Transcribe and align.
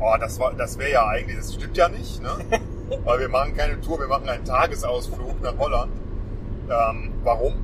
oh, 0.00 0.14
das 0.18 0.38
war, 0.38 0.52
das 0.54 0.78
wäre 0.78 0.92
ja 0.92 1.06
eigentlich, 1.06 1.36
das 1.36 1.54
stimmt 1.54 1.76
ja 1.76 1.88
nicht, 1.88 2.22
ne? 2.22 2.30
Weil 3.04 3.20
wir 3.20 3.28
machen 3.28 3.56
keine 3.56 3.80
Tour, 3.80 3.98
wir 3.98 4.08
machen 4.08 4.28
einen 4.28 4.44
Tagesausflug 4.44 5.40
nach 5.42 5.56
Holland. 5.58 5.92
Ähm, 6.68 7.12
warum? 7.22 7.54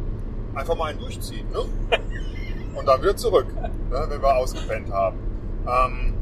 Einfach 0.54 0.76
mal 0.76 0.86
einen 0.86 0.98
durchziehen, 0.98 1.46
ne? 1.50 1.64
Und 2.74 2.86
dann 2.86 3.02
wieder 3.02 3.16
zurück, 3.16 3.46
ne, 3.54 4.06
wenn 4.08 4.22
wir 4.22 4.36
ausgepennt 4.36 4.92
haben. 4.92 5.18
Ähm, 5.66 6.14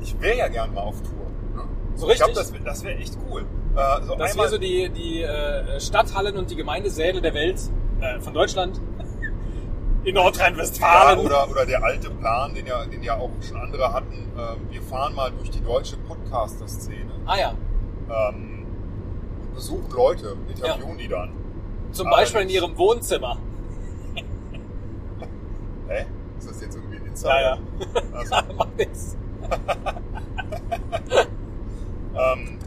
ich 0.00 0.18
wäre 0.20 0.38
ja 0.38 0.48
gern 0.48 0.72
mal 0.72 0.82
auf 0.82 1.00
Tour. 1.02 1.26
Ne? 1.54 1.68
So 1.96 2.08
Ich 2.08 2.16
glaube, 2.16 2.38
richtig? 2.38 2.62
das, 2.64 2.64
das 2.64 2.84
wäre 2.84 2.98
echt 2.98 3.18
cool. 3.28 3.44
Äh, 3.76 4.02
so 4.02 4.14
Dass 4.14 4.36
wir 4.36 4.48
so 4.48 4.58
die, 4.58 4.88
die 4.90 5.22
äh, 5.22 5.80
Stadthallen 5.80 6.36
und 6.36 6.50
die 6.50 6.56
Gemeindesäle 6.56 7.20
der 7.20 7.34
Welt 7.34 7.60
äh, 8.00 8.20
von 8.20 8.32
Deutschland 8.32 8.80
in 10.04 10.14
Ja, 10.16 10.22
Nordrhein-Westfalen. 10.22 11.18
oder, 11.20 11.48
oder 11.50 11.66
der 11.66 11.82
alte 11.84 12.10
Plan, 12.10 12.54
den 12.54 12.66
ja, 12.66 12.84
den 12.86 13.02
ja 13.02 13.16
auch 13.18 13.30
schon 13.46 13.56
andere 13.58 13.92
hatten. 13.92 14.12
Ähm, 14.36 14.56
wir 14.70 14.82
fahren 14.82 15.14
mal 15.14 15.30
durch 15.30 15.50
die 15.50 15.60
deutsche 15.60 15.96
Podcaster-Szene 15.98 17.10
ah 17.26 17.36
ja, 17.38 17.54
ähm, 18.10 18.66
und 19.42 19.54
besuchen 19.54 19.90
Leute, 19.92 20.36
interviewen 20.48 20.96
die 20.98 21.08
dann. 21.08 21.32
zum 21.92 22.06
Aber 22.06 22.16
Beispiel 22.16 22.40
in 22.42 22.48
ihrem 22.48 22.76
Wohnzimmer. 22.78 23.36
Hä? 25.88 26.06
Ist 26.38 26.48
das 26.50 26.60
jetzt 26.62 26.76
irgendwie 26.76 26.96
ein 26.96 27.06
Insider? 27.06 27.40
Ja, 27.40 27.58
Also, 28.12 28.34
ja. 28.34 28.44
Macht 28.56 28.76
nichts. 28.78 29.16
ähm, 32.14 32.58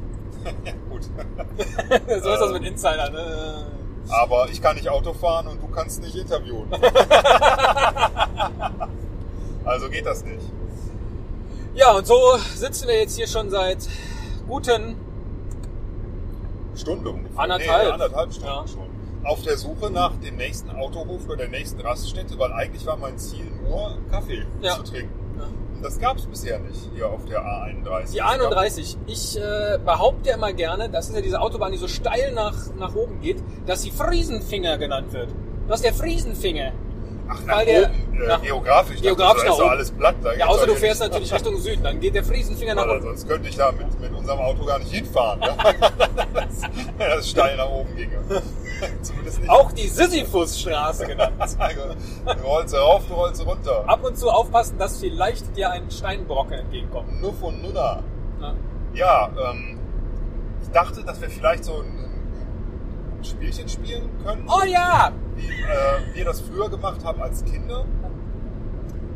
gut. 0.89 1.03
so 1.03 2.29
ist 2.29 2.39
das 2.41 2.51
mit 2.51 2.63
Insidern. 2.65 3.13
Ne? 3.13 3.65
Aber 4.09 4.49
ich 4.49 4.61
kann 4.61 4.75
nicht 4.75 4.89
Auto 4.89 5.13
fahren 5.13 5.47
und 5.47 5.61
du 5.61 5.67
kannst 5.67 6.01
nicht 6.01 6.15
interviewen. 6.15 6.67
also 9.65 9.89
geht 9.89 10.05
das 10.05 10.23
nicht. 10.23 10.41
Ja, 11.75 11.91
und 11.93 12.05
so 12.05 12.37
sitzen 12.55 12.87
wir 12.87 12.99
jetzt 12.99 13.15
hier 13.15 13.27
schon 13.27 13.49
seit 13.49 13.87
guten 14.47 14.95
Stunde 16.75 17.09
ungefähr. 17.09 17.39
Anderthalb. 17.39 17.85
Nee, 17.85 17.91
anderthalb 17.91 18.31
Stunden 18.33 18.49
Ja. 18.49 18.67
schon. 18.67 18.83
Auf 19.23 19.41
der 19.41 19.57
Suche 19.57 19.89
nach 19.89 20.11
dem 20.17 20.35
nächsten 20.35 20.69
Autohof 20.71 21.25
oder 21.25 21.37
der 21.37 21.47
nächsten 21.47 21.79
Raststätte, 21.79 22.37
weil 22.37 22.51
eigentlich 22.51 22.85
war 22.85 22.97
mein 22.97 23.17
Ziel 23.17 23.45
nur 23.67 23.97
Kaffee 24.11 24.45
Ja. 24.61 24.75
zu 24.75 24.83
trinken. 24.83 25.17
Das 25.83 25.99
gab 25.99 26.15
es 26.17 26.25
bisher 26.25 26.59
nicht 26.59 26.89
hier 26.95 27.09
auf 27.09 27.25
der 27.25 27.41
A31. 27.41 28.13
Die 28.13 28.21
31. 28.21 28.97
Ich 29.05 29.37
äh, 29.37 29.77
behaupte 29.83 30.29
ja 30.29 30.35
immer 30.35 30.53
gerne, 30.53 30.89
das 30.89 31.09
ist 31.09 31.15
ja 31.15 31.21
diese 31.21 31.41
Autobahn, 31.41 31.73
die 31.73 31.77
so 31.77 31.89
steil 31.89 32.31
nach, 32.31 32.55
nach 32.79 32.95
oben 32.95 33.19
geht, 33.19 33.43
dass 33.65 33.81
sie 33.81 33.91
Friesenfinger 33.91 34.77
genannt 34.77 35.11
wird. 35.11 35.27
Das 35.67 35.81
ist 35.81 35.85
der 35.85 35.93
Friesenfinger. 35.93 36.71
Ach, 37.33 37.57
weil 37.57 37.65
der- 37.65 37.83
oben, 37.89 38.21
äh, 38.23 38.27
nach- 38.27 38.41
geografisch. 38.41 39.01
geografisch 39.01 39.43
da 39.43 39.47
nach 39.49 39.55
ist 39.55 39.61
oben. 39.61 39.69
alles 39.69 39.91
platt. 39.91 40.15
Ja, 40.37 40.45
außer 40.47 40.67
du 40.67 40.75
fährst 40.75 41.01
natürlich 41.01 41.33
Richtung 41.33 41.57
Süden, 41.57 41.83
dann 41.83 41.99
geht 41.99 42.15
der 42.15 42.23
Friesenfinger 42.23 42.75
nach 42.75 42.85
unten. 42.87 43.03
sonst 43.03 43.27
könnte 43.27 43.49
ich 43.49 43.55
da 43.57 43.71
mit, 43.71 43.99
mit 43.99 44.13
unserem 44.13 44.39
Auto 44.39 44.65
gar 44.65 44.79
nicht 44.79 44.91
hinfahren. 44.91 45.41
Ja? 45.41 45.55
das, 46.33 46.61
das 46.97 47.29
steil 47.29 47.57
nach 47.57 47.69
oben 47.69 47.95
ginge. 47.95 48.17
Auch 49.47 49.71
die 49.71 49.87
Sisyphusstraße 49.87 51.05
genannt. 51.07 51.33
Du 52.25 52.47
rollst 52.47 52.75
rauf, 52.75 53.03
du 53.07 53.13
rollst 53.13 53.45
runter. 53.45 53.83
Ab 53.87 54.03
und 54.03 54.17
zu 54.17 54.29
aufpassen, 54.29 54.77
dass 54.77 54.99
vielleicht 54.99 55.55
dir 55.55 55.69
ein 55.71 55.89
Steinbrocken 55.89 56.53
entgegenkommt. 56.59 57.21
Nuff 57.21 57.41
und 57.41 57.61
Nunna. 57.61 58.01
Ja. 58.41 58.53
Ja, 58.93 59.29
ähm, 59.51 59.79
ich 60.61 60.69
dachte, 60.71 61.03
dass 61.03 61.19
wir 61.21 61.29
vielleicht 61.29 61.63
so 61.65 61.73
ein, 61.81 62.09
ein 63.17 63.23
Spielchen 63.23 63.67
spielen 63.69 64.09
können, 64.25 64.45
Oh 64.47 64.65
ja! 64.65 65.11
Wie 65.35 65.47
äh, 65.47 66.15
wir 66.15 66.25
das 66.25 66.41
früher 66.41 66.69
gemacht 66.69 67.03
haben 67.03 67.21
als 67.21 67.43
Kinder. 67.45 67.85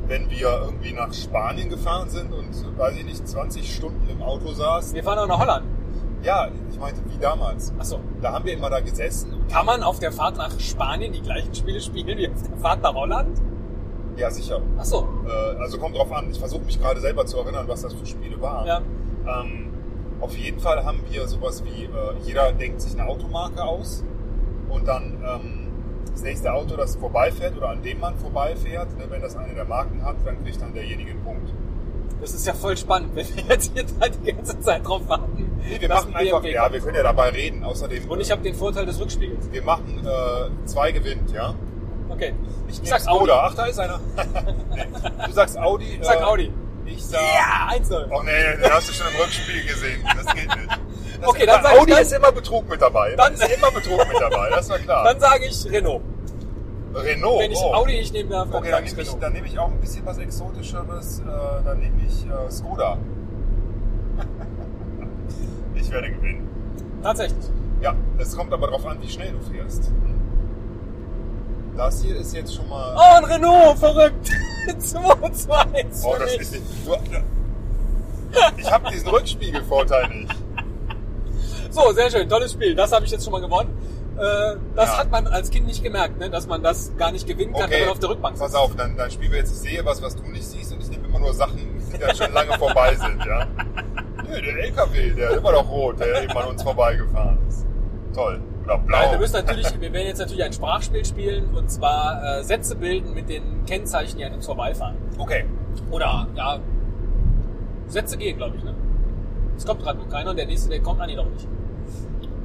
Wenn 0.07 0.29
wir 0.29 0.61
irgendwie 0.63 0.93
nach 0.93 1.13
Spanien 1.13 1.69
gefahren 1.69 2.09
sind 2.09 2.31
und, 2.31 2.77
weiß 2.77 2.95
ich 2.95 3.03
nicht, 3.03 3.27
20 3.27 3.75
Stunden 3.75 4.07
im 4.09 4.21
Auto 4.21 4.53
saßen. 4.53 4.95
Wir 4.95 5.03
fahren 5.03 5.19
auch 5.19 5.27
nach 5.27 5.39
Holland. 5.39 5.65
Ja, 6.23 6.47
ich 6.69 6.79
meinte, 6.79 7.01
wie 7.09 7.17
damals. 7.17 7.73
Achso. 7.77 7.99
Da 8.21 8.31
haben 8.31 8.45
wir 8.45 8.53
immer 8.53 8.69
da 8.69 8.79
gesessen. 8.79 9.33
Kann 9.51 9.65
man 9.65 9.83
auf 9.83 9.99
der 9.99 10.11
Fahrt 10.11 10.37
nach 10.37 10.57
Spanien 10.59 11.11
die 11.11 11.21
gleichen 11.21 11.53
Spiele 11.53 11.81
spielen 11.81 12.17
wie 12.17 12.29
auf 12.29 12.41
der 12.41 12.57
Fahrt 12.57 12.81
nach 12.81 12.93
Holland? 12.93 13.39
Ja, 14.15 14.31
sicher. 14.31 14.61
Achso. 14.77 15.07
Äh, 15.27 15.61
also 15.61 15.77
kommt 15.77 15.95
drauf 15.95 16.11
an. 16.11 16.31
Ich 16.31 16.39
versuche 16.39 16.63
mich 16.63 16.79
gerade 16.79 16.99
selber 17.01 17.25
zu 17.25 17.37
erinnern, 17.37 17.67
was 17.67 17.81
das 17.81 17.93
für 17.93 18.05
Spiele 18.05 18.41
waren. 18.41 18.65
Ja. 18.65 18.81
Ähm, 19.27 19.67
auf 20.19 20.35
jeden 20.35 20.59
Fall 20.59 20.83
haben 20.83 21.01
wir 21.09 21.27
sowas 21.27 21.63
wie, 21.63 21.83
äh, 21.83 21.89
jeder 22.23 22.51
denkt 22.51 22.81
sich 22.81 22.99
eine 22.99 23.07
Automarke 23.07 23.63
aus 23.63 24.03
und 24.69 24.87
dann 24.87 25.23
ähm, 25.23 25.67
das 26.11 26.21
nächste 26.21 26.53
Auto, 26.53 26.75
das 26.75 26.95
vorbeifährt 26.95 27.57
oder 27.57 27.69
an 27.69 27.81
dem 27.81 27.99
man 27.99 28.17
vorbeifährt, 28.17 28.97
ne, 28.97 29.05
wenn 29.09 29.21
das 29.21 29.35
eine 29.35 29.53
der 29.53 29.65
Marken 29.65 30.03
hat, 30.03 30.15
dann 30.25 30.43
kriegt 30.43 30.61
dann 30.61 30.73
derjenige 30.73 31.11
einen 31.11 31.23
Punkt. 31.23 31.53
Das 32.19 32.33
ist 32.33 32.47
ja 32.47 32.53
voll 32.53 32.75
spannend, 32.75 33.15
wenn 33.15 33.27
wir 33.35 33.43
jetzt 33.49 33.71
hier 33.73 33.85
da 33.99 34.07
die 34.25 34.33
ganze 34.33 34.59
Zeit 34.59 34.87
drauf 34.87 35.07
warten. 35.07 35.59
Nee, 35.59 35.79
wir 35.79 35.89
machen 35.89 36.15
ein 36.15 36.25
einfach, 36.27 36.41
BMW 36.41 36.53
ja, 36.53 36.71
wir 36.71 36.79
können 36.79 36.95
ja 36.95 37.03
dabei 37.03 37.29
reden. 37.29 37.63
Außerdem, 37.63 38.09
Und 38.09 38.21
ich 38.21 38.31
habe 38.31 38.41
den 38.41 38.55
Vorteil 38.55 38.85
des 38.85 38.99
Rückspiegels. 38.99 39.51
wir 39.51 39.61
machen 39.63 40.05
äh, 40.05 40.65
zwei 40.67 40.91
gewinnt, 40.91 41.31
ja? 41.31 41.53
Okay. 42.09 42.33
Ich, 42.67 42.81
Ich 42.81 42.89
sag 42.89 43.07
Audi. 43.07 43.31
Ach, 43.31 43.53
da 43.53 43.65
ist 43.65 43.79
einer. 43.79 43.99
nee. 44.75 44.83
Du 45.25 45.31
sagst 45.31 45.57
Audi. 45.57 45.99
Sag 46.01 46.19
äh, 46.19 46.23
Audi. 46.23 46.51
Ich 46.85 47.05
sag. 47.05 47.21
Ja, 47.21 47.75
1-0. 47.75 48.07
Oh 48.09 48.23
nee, 48.23 48.31
den 48.61 48.71
hast 48.71 48.89
du 48.89 48.93
schon 48.93 49.07
im 49.07 49.21
Rückspiel 49.21 49.65
gesehen. 49.65 50.03
Das 50.15 50.33
geht 50.33 50.47
nicht. 50.47 50.79
Das 51.19 51.29
Okay, 51.29 51.45
dann 51.45 51.63
sag 51.63 51.73
ich 51.73 51.79
Audi 51.79 51.91
dann- 51.91 52.01
ist 52.01 52.13
immer 52.13 52.31
Betrug 52.31 52.69
mit 52.69 52.81
dabei. 52.81 53.15
Dann- 53.15 53.33
ist 53.33 53.43
immer 53.57 53.71
Betrug 53.71 54.07
mit 54.07 54.19
dabei, 54.21 54.49
das 54.49 54.69
war 54.69 54.79
klar. 54.79 55.03
Dann 55.05 55.19
sage 55.19 55.45
ich 55.45 55.65
Renault. 55.71 56.01
Renault. 56.93 57.39
Wenn 57.41 57.51
ich 57.51 57.59
oh. 57.59 57.73
Audi 57.73 57.97
nicht 57.97 58.13
nehmen 58.13 58.29
darf, 58.29 58.49
dann 58.49 58.55
Okay, 58.59 58.71
sage 58.71 58.85
dann 58.85 58.85
nehme 58.85 59.01
ich, 59.01 59.07
Renault. 59.07 59.23
dann 59.23 59.33
nehme 59.33 59.47
ich 59.47 59.59
auch 59.59 59.67
ein 59.71 59.79
bisschen 59.79 60.05
was 60.05 60.17
Exotischeres. 60.17 61.19
Äh, 61.19 61.23
dann 61.65 61.79
nehme 61.79 62.01
ich 62.07 62.25
äh, 62.25 62.51
Skoda. 62.51 62.97
ich 65.75 65.91
werde 65.91 66.11
gewinnen. 66.11 66.47
Tatsächlich. 67.03 67.45
Ja, 67.81 67.93
es 68.17 68.35
kommt 68.35 68.51
aber 68.53 68.67
darauf 68.67 68.85
an, 68.85 68.97
wie 69.01 69.09
schnell 69.09 69.31
du 69.31 69.39
fährst. 69.53 69.91
Das 71.75 72.01
hier 72.01 72.15
ist 72.15 72.33
jetzt 72.33 72.55
schon 72.55 72.67
mal. 72.69 72.95
Oh, 72.97 73.17
ein 73.17 73.23
Renault, 73.25 73.77
verrückt. 73.77 74.31
2 74.79 75.29
zu 75.29 75.51
1 75.53 76.03
Oh, 76.03 76.15
das 76.19 76.31
mich. 76.31 76.41
ist 76.41 76.51
nicht. 76.53 76.63
Du, 76.85 76.95
ich 78.57 78.71
habe 78.71 78.89
diesen 78.91 79.07
Rückspiegelvorteil 79.09 80.09
nicht. 80.09 80.35
So, 81.77 81.91
sehr 81.93 82.09
schön, 82.09 82.27
tolles 82.27 82.53
Spiel. 82.53 82.73
Das 82.73 82.91
habe 82.91 83.05
ich 83.05 83.11
jetzt 83.11 83.23
schon 83.23 83.31
mal 83.31 83.39
gewonnen. 83.41 83.69
Äh, 84.17 84.55
das 84.75 84.89
Ja. 84.89 84.97
hat 84.97 85.11
man 85.11 85.27
als 85.27 85.51
Kind 85.51 85.67
nicht 85.67 85.83
gemerkt, 85.83 86.17
ne? 86.17 86.27
dass 86.27 86.47
man 86.47 86.63
das 86.63 86.91
gar 86.97 87.11
nicht 87.11 87.27
gewinnen 87.27 87.53
kann, 87.53 87.69
wenn 87.69 87.81
man 87.81 87.89
auf 87.89 87.99
der 87.99 88.09
Rückbank 88.09 88.35
Pass 88.39 88.51
sitzt. 88.51 88.59
auf, 88.63 88.75
dann, 88.75 88.97
dann 88.97 89.11
spielen 89.11 89.31
wir 89.31 89.37
jetzt, 89.39 89.51
ich 89.51 89.69
sehe 89.69 89.85
was, 89.85 90.01
was 90.01 90.15
du 90.15 90.23
nicht 90.23 90.43
siehst 90.43 90.73
und 90.73 90.81
ich 90.81 90.89
nehme 90.89 91.07
immer 91.07 91.19
nur 91.19 91.33
Sachen, 91.35 91.59
die 91.93 91.97
dann 91.99 92.15
schon 92.15 92.33
lange 92.33 92.57
vorbei 92.57 92.95
sind, 92.95 93.23
ja. 93.23 93.45
Nö, 94.27 94.41
der 94.41 94.57
LKW, 94.65 95.11
der 95.11 95.29
ist 95.29 95.37
immer 95.37 95.51
noch 95.51 95.69
rot, 95.69 95.99
der 95.99 96.23
eben 96.23 96.35
an 96.35 96.47
uns 96.47 96.63
vorbeigefahren 96.63 97.37
ist. 97.47 97.63
Toll. 98.15 98.41
Oder 98.65 98.77
blau. 98.79 98.97
Nein, 98.97 99.11
wir 99.11 99.19
müssen 99.19 99.33
natürlich, 99.35 99.79
wir 99.79 99.93
werden 99.93 100.07
jetzt 100.07 100.17
natürlich 100.19 100.43
ein 100.43 100.53
Sprachspiel 100.53 101.05
spielen 101.05 101.55
und 101.55 101.69
zwar 101.69 102.39
äh, 102.39 102.43
Sätze 102.43 102.75
bilden 102.75 103.13
mit 103.13 103.29
den 103.29 103.65
Kennzeichen, 103.67 104.17
die 104.17 104.25
an 104.25 104.33
uns 104.33 104.47
vorbeifahren. 104.47 104.95
Okay. 105.19 105.45
Oder 105.91 106.27
ja, 106.35 106.59
Sätze 107.87 108.17
gehen, 108.17 108.37
glaube 108.37 108.57
ich. 108.57 108.63
Ne? 108.63 108.73
Es 109.55 109.63
kommt 109.63 109.83
gerade 109.83 109.99
noch 109.99 110.09
keiner 110.09 110.31
und 110.31 110.37
der 110.37 110.47
nächste, 110.47 110.69
der 110.69 110.81
kommt, 110.81 110.99
ah 111.01 111.05
nee, 111.05 111.15
doch 111.15 111.29
nicht. 111.29 111.47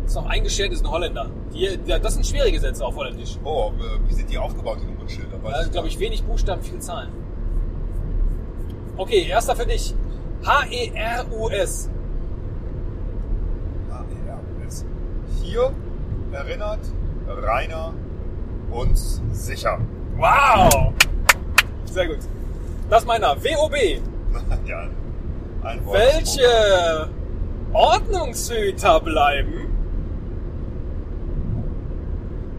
Ist 0.06 0.16
noch 0.16 0.26
eingeschert, 0.26 0.72
ist 0.72 0.84
ein 0.84 0.90
Holländer. 0.90 1.30
Die, 1.54 1.78
das 1.86 2.14
sind 2.14 2.26
schwierige 2.26 2.58
Sätze 2.60 2.84
auf 2.84 2.96
Holländisch. 2.96 3.38
Oh, 3.44 3.72
äh, 3.78 4.08
wie 4.08 4.14
sind 4.14 4.30
die 4.30 4.38
aufgebaut, 4.38 4.78
die 4.82 4.86
Nummernschilder? 4.86 5.38
Ist, 5.60 5.72
glaube 5.72 5.88
ich, 5.88 5.98
wenig 5.98 6.22
Buchstaben, 6.24 6.62
viele 6.62 6.80
Zahlen. 6.80 7.10
Okay, 8.96 9.26
erster 9.28 9.56
für 9.56 9.66
dich. 9.66 9.94
H-E-R-U-S. 10.44 11.88
H-E-R-U-S. 13.90 14.84
Hier 15.42 15.72
erinnert 16.32 16.80
Rainer 17.26 17.94
uns 18.70 19.20
sicher. 19.32 19.78
Wow! 20.16 20.92
Sehr 21.84 22.08
gut. 22.08 22.18
Das 22.90 23.02
ist 23.02 23.06
meiner. 23.06 23.42
W-O-B. 23.42 24.00
ja, 24.66 24.88
ein 25.62 25.84
Wort. 25.86 25.98
Welche 25.98 27.08
Ordnungshüter 27.72 29.00
bleiben? 29.00 29.61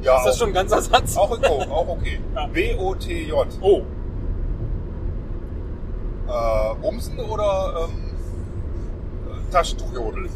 Ja, 0.03 0.17
Ist 0.17 0.25
das 0.25 0.35
auch, 0.35 0.39
schon 0.39 0.49
ein 0.49 0.53
ganzer 0.53 0.81
Satz? 0.81 1.15
auch, 1.17 1.31
oh, 1.31 1.61
auch 1.71 1.87
okay. 1.87 2.19
Ja. 2.35 2.47
B-O-T-J. 2.47 3.47
Oh, 3.61 3.81
Äh, 6.27 6.75
Bumsen 6.81 7.19
oder 7.19 7.87
ähm, 7.89 8.11
äh, 9.29 9.51
Taschentuchjodel? 9.51 10.29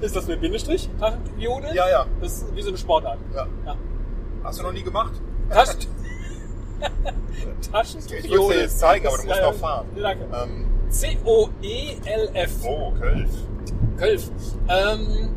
ist 0.00 0.16
das 0.16 0.26
mit 0.26 0.40
Bindestrich? 0.40 0.88
Taschenjodel? 0.98 1.74
ja, 1.74 1.88
ja, 1.88 2.06
Das 2.20 2.32
ist 2.42 2.54
wie 2.56 2.62
so 2.62 2.68
eine 2.68 2.78
Sportart. 2.78 3.18
ja. 3.34 3.46
Ja. 3.64 3.76
Hast 4.44 4.58
du 4.58 4.64
noch 4.64 4.72
nie 4.72 4.82
gemacht? 4.82 5.12
Taschen 5.50 5.78
Ich 7.62 7.70
Taschenjodel. 7.70 8.30
würde 8.30 8.54
dir 8.54 8.60
jetzt 8.62 8.78
zeigen, 8.78 9.06
aber 9.06 9.16
du 9.18 9.24
musst 9.24 9.38
ja, 9.38 9.46
noch 9.50 9.54
fahren. 9.58 9.86
Danke. 9.96 10.24
Ähm, 10.34 10.66
C-O-E-L-F. 10.90 12.50
oh, 12.64 12.90
Köln. 12.98 13.28
Kölf. 13.96 14.30
Ähm, 14.68 15.30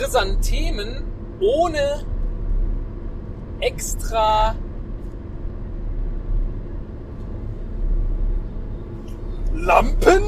Chrysanthemen 0.00 1.04
ohne 1.40 2.02
extra 3.60 4.54
Lampen? 9.52 10.22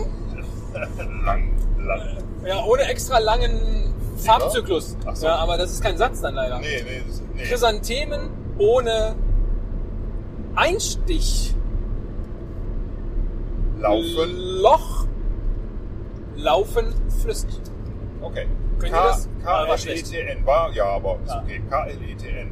Lang, 1.24 1.56
lang. 1.78 2.18
Ja, 2.44 2.62
ohne 2.64 2.82
extra 2.82 3.18
langen 3.18 3.94
Farbzyklus. 4.18 4.94
So. 5.14 5.26
Ja, 5.26 5.36
aber 5.36 5.56
das 5.56 5.72
ist 5.72 5.82
kein 5.82 5.96
Satz 5.96 6.20
dann 6.20 6.34
leider. 6.34 6.58
Nee, 6.58 6.82
nee, 6.84 7.02
nee. 7.34 7.42
Chrysanthemen 7.44 8.28
ohne 8.58 9.16
Einstich. 10.54 11.54
Laufen. 13.80 14.36
Loch. 14.36 15.06
Laufen 16.36 16.92
flüssig. 17.22 17.58
Okay. 18.20 18.46
Könnt 18.82 18.94
ihr 18.94 19.02
das? 19.02 19.28
Ah, 19.44 19.68
war. 19.68 19.76
K-L-E-T-N. 19.76 20.44
Ja, 20.74 20.84
aber 20.86 21.18
ist 21.24 21.30
Ja. 21.30 21.42
okay. 21.42 21.62
K-L-E-T-N. 21.70 22.50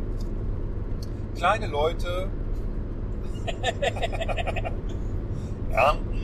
Kleine 1.36 1.66
Leute 1.66 2.28
ernten 5.70 6.20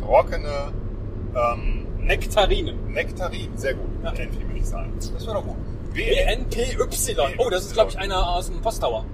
trockene 0.00 0.72
ähm, 1.34 1.86
Nektarinen. 1.98 2.92
Nektarinen. 2.92 3.56
Sehr 3.56 3.74
gut. 3.74 3.88
Ja. 4.02 4.10
N 4.12 4.30
will 4.48 4.56
ich 4.56 4.66
sagen. 4.66 4.92
Das 4.98 5.26
war 5.26 5.34
doch 5.34 5.44
gut. 5.44 5.56
BNPY. 5.94 6.76
Oh, 7.38 7.48
das 7.50 7.66
ist, 7.66 7.74
glaube 7.74 7.90
ich, 7.90 7.98
einer 7.98 8.28
aus 8.28 8.50
dem 8.50 8.60
Posttower. 8.60 9.04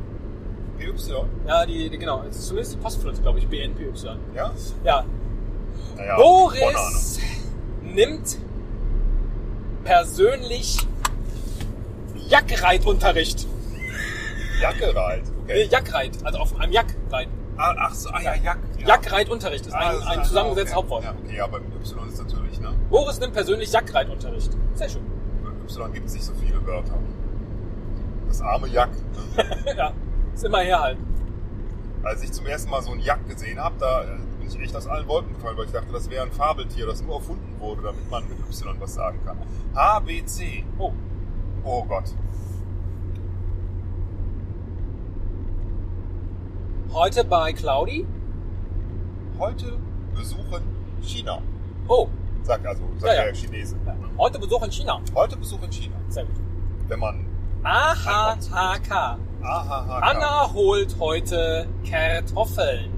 W-Y. 0.79 1.27
Ja, 1.47 1.67
die, 1.67 1.91
die 1.91 1.99
genau. 1.99 2.25
Es 2.29 2.37
ist 2.37 2.49
zumindest 2.49 2.75
die 2.75 2.79
Postfluss, 2.79 3.21
glaube 3.21 3.39
ich, 3.39 3.47
BNPY. 3.47 3.93
Ja? 4.35 4.51
Ja. 4.83 5.05
Naja, 5.97 6.17
Boris 6.17 7.21
nimmt 7.83 8.39
persönlich 9.85 10.79
Jackreitunterricht. 12.29 13.47
Jacke 14.61 14.95
reit. 14.95 15.23
Nee, 15.25 15.31
Okay. 15.53 15.69
Jackreit, 15.71 16.19
also 16.25 16.39
auf 16.39 16.61
einem 16.61 16.73
Jack 16.73 16.95
reiten. 17.11 17.33
Ah, 17.57 17.75
ach 17.79 17.95
so, 17.95 18.09
ah 18.11 18.21
ja, 18.21 18.35
Jack. 18.37 18.59
Ja. 18.79 18.87
Jackreitunterricht 18.89 19.67
ist 19.67 19.75
Ah, 19.75 19.99
ein, 20.07 20.21
ist- 20.21 20.29
zusammengesetztes 20.29 20.77
okay. 20.77 20.77
Hauptwort. 20.77 21.05
Ja, 21.05 21.15
okay, 21.25 21.37
ja, 21.37 21.47
beim 21.49 21.63
Y 21.73 22.09
ist 22.09 22.19
natürlich, 22.19 22.61
ne? 22.61 22.73
Boris 22.89 23.19
nimmt 23.19 23.33
persönlich 23.35 23.73
Jackreitunterricht. 23.73 24.51
Sehr 24.75 24.89
schön. 24.89 25.03
Beim 25.43 25.57
Y 25.67 25.93
gibt 25.93 26.07
es 26.07 26.15
nicht 26.15 26.25
so 26.25 26.33
viele 26.35 26.65
Wörter. 26.67 26.95
Das 28.29 28.41
arme 28.43 28.69
Jack. 28.69 28.91
Ne? 29.37 29.75
ja, 29.77 29.93
ist 30.35 30.45
immer 30.45 30.61
herhalten. 30.61 31.05
Als 32.05 32.23
ich 32.23 32.31
zum 32.33 32.47
ersten 32.47 32.71
Mal 32.71 32.83
so 32.83 32.93
ein 32.93 33.01
Jack 33.01 33.29
gesehen 33.29 33.59
habe, 33.59 33.75
da 33.81 34.05
äh, 34.55 34.59
bin 34.59 34.63
ich 34.63 34.69
echt 34.71 34.77
aus 34.77 34.87
allen 34.87 35.07
Wolken 35.09 35.35
gefallen, 35.35 35.57
weil 35.57 35.67
ich 35.67 35.73
dachte, 35.73 35.93
das 35.93 36.09
wäre 36.11 36.25
ein 36.25 36.33
Fabeltier, 36.33 36.87
das 36.87 37.03
nur 37.03 37.17
erfunden 37.17 37.57
wurde, 37.59 37.83
damit 37.83 38.11
man 38.11 38.25
mit 38.29 38.39
Y 38.41 38.75
was 38.81 38.95
sagen 38.95 39.19
kann. 39.25 39.39
H, 39.75 40.01
B, 40.01 40.25
C. 40.25 40.65
Oh, 40.79 40.93
Oh 41.65 41.85
Gott. 41.85 42.15
heute 46.93 47.25
bei 47.25 47.53
Claudi. 47.53 48.07
Heute 49.39 49.79
besuchen 50.15 50.63
China. 51.03 51.41
Oh, 51.89 52.09
Sagt 52.43 52.67
also, 52.67 52.83
sagt 52.99 53.13
Ja, 53.13 53.19
ja. 53.19 53.25
der 53.27 53.35
Chinese. 53.35 53.77
heute 54.19 54.39
Besuch 54.39 54.63
in 54.65 54.71
China. 54.73 55.01
Heute 55.15 55.37
besuchen 55.37 55.71
China. 55.71 55.97
Sehr 56.09 56.25
gut. 56.25 56.37
Wenn 56.89 56.99
man 56.99 57.27
AHHK. 57.63 59.19
AHH. 59.43 60.01
Anna 60.03 60.53
holt 60.53 60.97
heute 60.99 61.69
Kartoffeln. 61.89 62.91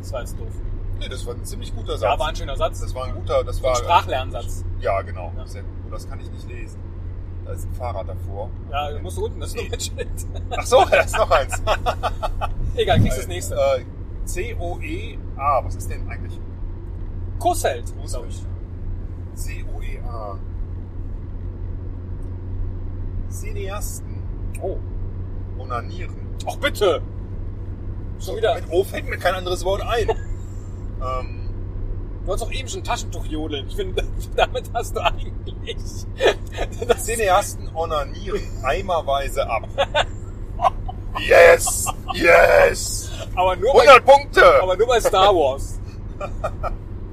Das 0.00 0.12
war 0.12 0.20
jetzt 0.20 0.38
doof. 0.38 0.48
Nee, 0.98 1.08
das 1.08 1.26
war 1.26 1.34
ein 1.34 1.44
ziemlich 1.44 1.74
guter 1.74 1.98
Satz. 1.98 2.10
Ja, 2.10 2.18
war 2.18 2.28
ein 2.28 2.36
schöner 2.36 2.56
Satz. 2.56 2.80
das 2.80 2.94
war 2.94 3.04
ein 3.04 3.14
guter, 3.14 3.44
das 3.44 3.62
war. 3.62 3.76
Sprachlernsatz. 3.76 4.64
Ja, 4.80 5.02
genau. 5.02 5.32
Ja. 5.36 5.46
Sehr 5.46 5.62
gut. 5.62 5.70
Oh, 5.86 5.90
Das 5.90 6.08
kann 6.08 6.20
ich 6.20 6.30
nicht 6.30 6.48
lesen. 6.48 6.80
Da 7.44 7.52
ist 7.52 7.64
ein 7.66 7.72
Fahrrad 7.74 8.08
davor. 8.08 8.50
Ja, 8.72 8.90
du 8.90 8.98
musst 9.00 9.18
unten, 9.18 9.38
das 9.40 9.50
ist 9.50 9.56
nur 9.56 9.72
ein 9.72 9.80
Schild. 9.80 10.08
Ach 10.56 10.66
so, 10.66 10.84
da 10.90 11.00
ist 11.02 11.16
noch 11.16 11.30
eins. 11.30 11.62
Egal, 12.74 13.00
kriegst 13.00 13.18
das 13.18 13.28
nächste. 13.28 13.54
Äh, 13.54 13.84
C-O-E-A. 14.24 15.64
Was 15.64 15.76
ist 15.76 15.90
denn 15.90 16.08
eigentlich? 16.08 16.40
Kusselt, 17.38 17.92
glaube 18.08 18.26
ich. 18.28 18.42
C-O-E-A. 19.34 20.38
Cineasten 23.30 24.22
Oh. 24.62 24.78
onanieren. 25.58 26.16
Ach 26.48 26.56
bitte! 26.56 27.02
Schon 28.18 28.36
wieder. 28.38 28.54
Mit 28.54 28.70
O 28.70 28.82
fällt 28.82 29.08
mir 29.08 29.18
kein 29.18 29.34
anderes 29.34 29.64
Wort 29.64 29.82
ein. 29.82 30.08
Ähm, 31.20 31.46
Du 32.26 32.32
hast 32.32 32.40
doch 32.42 32.50
eben 32.50 32.68
schon 32.68 32.82
Taschentuch 32.82 33.24
jodeln. 33.26 33.68
Ich 33.68 33.76
finde, 33.76 34.02
damit 34.36 34.70
hast 34.74 34.96
du 34.96 35.00
eigentlich. 35.00 35.76
Das 36.88 37.04
Cineasten 37.04 37.68
onanieren 37.74 38.42
eimerweise 38.62 39.48
ab. 39.48 39.68
Yes! 41.18 41.86
Yes! 42.12 43.10
aber, 43.34 43.56
nur 43.56 43.72
bei, 43.72 43.88
100 43.88 44.04
Punkte! 44.04 44.62
aber 44.62 44.76
nur 44.76 44.86
bei 44.86 45.00
Star 45.00 45.34
Wars. 45.34 45.80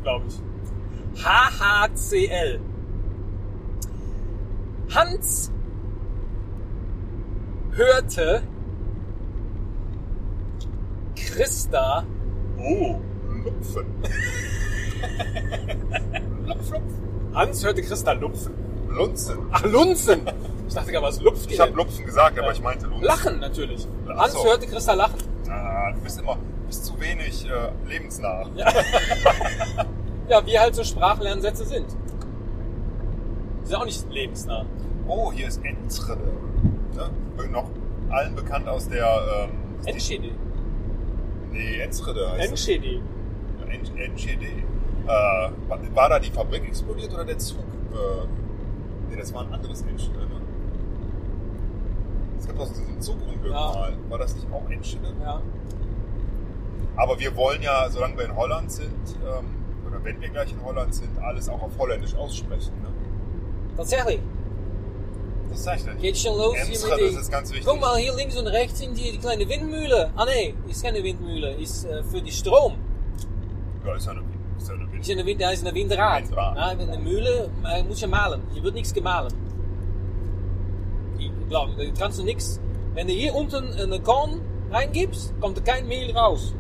Glaube 0.04 0.26
ich. 0.28 1.24
HHCL. 1.24 2.60
Hans 4.94 5.52
hörte 7.72 8.44
Christa 11.16 12.06
Oh, 12.60 13.00
Lupfen. 13.44 13.86
Lupf, 16.46 16.72
Lupf. 16.72 16.84
Hans 17.34 17.64
hörte 17.66 17.82
Christa 17.82 18.12
lupfen. 18.14 18.54
Lunzen. 18.90 19.40
Ach, 19.52 19.64
lunzen! 19.66 20.22
Ich 20.68 20.74
dachte 20.76 20.92
gar, 20.92 21.02
was 21.02 21.20
lupft 21.20 21.52
Ich 21.52 21.60
habe? 21.60 21.74
Lupfen 21.74 22.06
gesagt, 22.06 22.38
aber 22.38 22.48
Ja. 22.48 22.54
ich 22.54 22.62
meinte 22.62 22.86
Lunzen. 22.86 23.06
Lachen 23.06 23.40
natürlich. 23.40 23.88
Ach 24.08 24.18
Hans 24.24 24.34
so. 24.34 24.44
hörte 24.46 24.68
Christa 24.68 24.94
lachen. 24.94 25.18
Ah, 25.50 25.92
du 25.92 26.00
bist 26.02 26.20
immer 26.20 26.38
bist 26.68 26.86
zu 26.86 27.00
wenig 27.00 27.46
äh, 27.50 27.72
lebensnah. 27.90 28.46
Ja, 30.30 30.44
wie 30.46 30.58
halt 30.58 30.74
so 30.74 30.86
Sprachlernsätze 30.86 31.66
sind. 31.66 31.86
Die 33.62 33.68
sind 33.68 33.76
auch 33.76 33.84
nicht 33.86 34.10
lebensnah. 34.10 34.66
Oh, 35.06 35.34
hier 35.34 35.50
ist 35.50 35.60
Entrede. 35.66 36.32
Ne? 36.96 37.10
Noch 37.52 37.70
allen 38.10 38.34
bekannt 38.34 38.70
aus 38.70 38.88
der... 38.88 39.06
Ähm, 39.06 39.50
Enschede. 39.86 40.30
nee, 41.52 41.78
Entrede 41.82 42.32
heißt 42.32 42.52
Enschede. 42.52 43.02
En- 43.74 43.98
Enschede. 43.98 44.46
Äh, 44.46 45.50
war, 45.96 46.10
da 46.10 46.20
die 46.20 46.32
Fabrik 46.32 46.66
explodiert 46.68 47.14
oder 47.14 47.26
der 47.26 47.38
Zug? 47.38 47.60
Äh, 47.60 48.26
nee, 49.10 49.18
das 49.18 49.34
war 49.34 49.42
ein 49.42 49.54
anderes 49.54 49.82
Enschede, 49.82 50.20
ne? 50.20 50.42
Es 52.40 52.48
gab 52.48 52.58
doch 52.58 52.68
so 52.68 52.82
ein 52.82 53.02
Zugunglück 53.02 53.46
Ja. 53.46 53.52
mal. 53.52 53.94
War 54.10 54.18
das 54.20 54.36
nicht 54.36 54.48
auch 54.52 54.70
Enschede? 54.70 55.14
Ja. 55.22 55.42
Aber 56.96 57.20
wir 57.20 57.36
wollen 57.36 57.62
ja, 57.62 57.90
solange 57.90 58.18
wir 58.18 58.26
in 58.26 58.36
Holland 58.36 58.72
sind, 58.72 58.92
ähm, 59.26 59.46
oder 59.88 60.04
wenn 60.04 60.22
wir 60.22 60.30
gleich 60.30 60.52
in 60.52 60.64
Holland 60.64 60.94
sind, 60.94 61.18
alles 61.20 61.50
auch 61.50 61.62
auf 61.62 61.72
Holländisch 61.78 62.16
aussprechen. 62.16 62.74
Ne? 62.82 62.90
Tatsächlich. 63.76 64.20
Nicht. 65.50 66.02
Geht 66.02 66.18
schon 66.18 66.36
los 66.38 66.56
hier 66.56 66.66
Emsra, 66.66 66.96
mit 66.96 67.04
das 67.06 67.12
den... 67.12 67.20
ist 67.22 67.32
ganz 67.32 67.50
wichtig. 67.52 67.68
Guck 67.68 67.80
mal, 67.80 67.98
hier 67.98 68.16
links 68.16 68.36
und 68.38 68.48
rechts 68.48 68.80
sind 68.80 68.98
die, 68.98 69.12
die 69.12 69.18
kleine 69.20 69.48
Windmühle. 69.48 70.12
Ah 70.16 70.26
nee, 70.26 70.56
ist 70.68 70.84
keine 70.84 71.04
Windmühle, 71.04 71.54
ist 71.56 71.86
äh, 71.86 72.04
für 72.04 72.22
die 72.22 72.32
Strom. 72.32 72.74
Ja, 73.86 73.96
ist 73.96 74.06
ja 74.06 74.12
eine, 74.12 74.22
ist 74.58 74.68
ja 74.70 74.76
eine 74.76 75.00
Ist 75.00 75.12
eine 75.12 75.26
Wind, 75.26 75.42
da 75.42 75.52
ist 75.52 75.66
eine 75.66 75.76
Windrad. 75.76 76.24
Windrad. 76.24 76.58
Ja, 76.58 76.68
eine 76.68 76.98
Mühle 76.98 77.50
äh, 77.66 77.84
muss 77.84 78.02
ja 78.02 78.08
malen. 78.08 78.42
Hier 78.54 78.64
wird 78.64 78.76
nichts 78.76 78.94
gemahlen. 78.94 79.34
Ich 81.18 81.32
glaube, 81.50 81.74
da 81.78 81.84
kannst 82.00 82.20
du 82.20 82.24
nichts. 82.24 82.60
Wenn 82.94 83.08
du 83.08 83.14
hier 83.14 83.34
unten 83.34 83.74
eine 83.74 84.00
Korn 84.00 84.42
reingibst, 84.72 85.34
kommt 85.42 85.58
er 85.58 85.64
kein 85.64 85.88
Mehl 85.88 86.16
raus. 86.16 86.54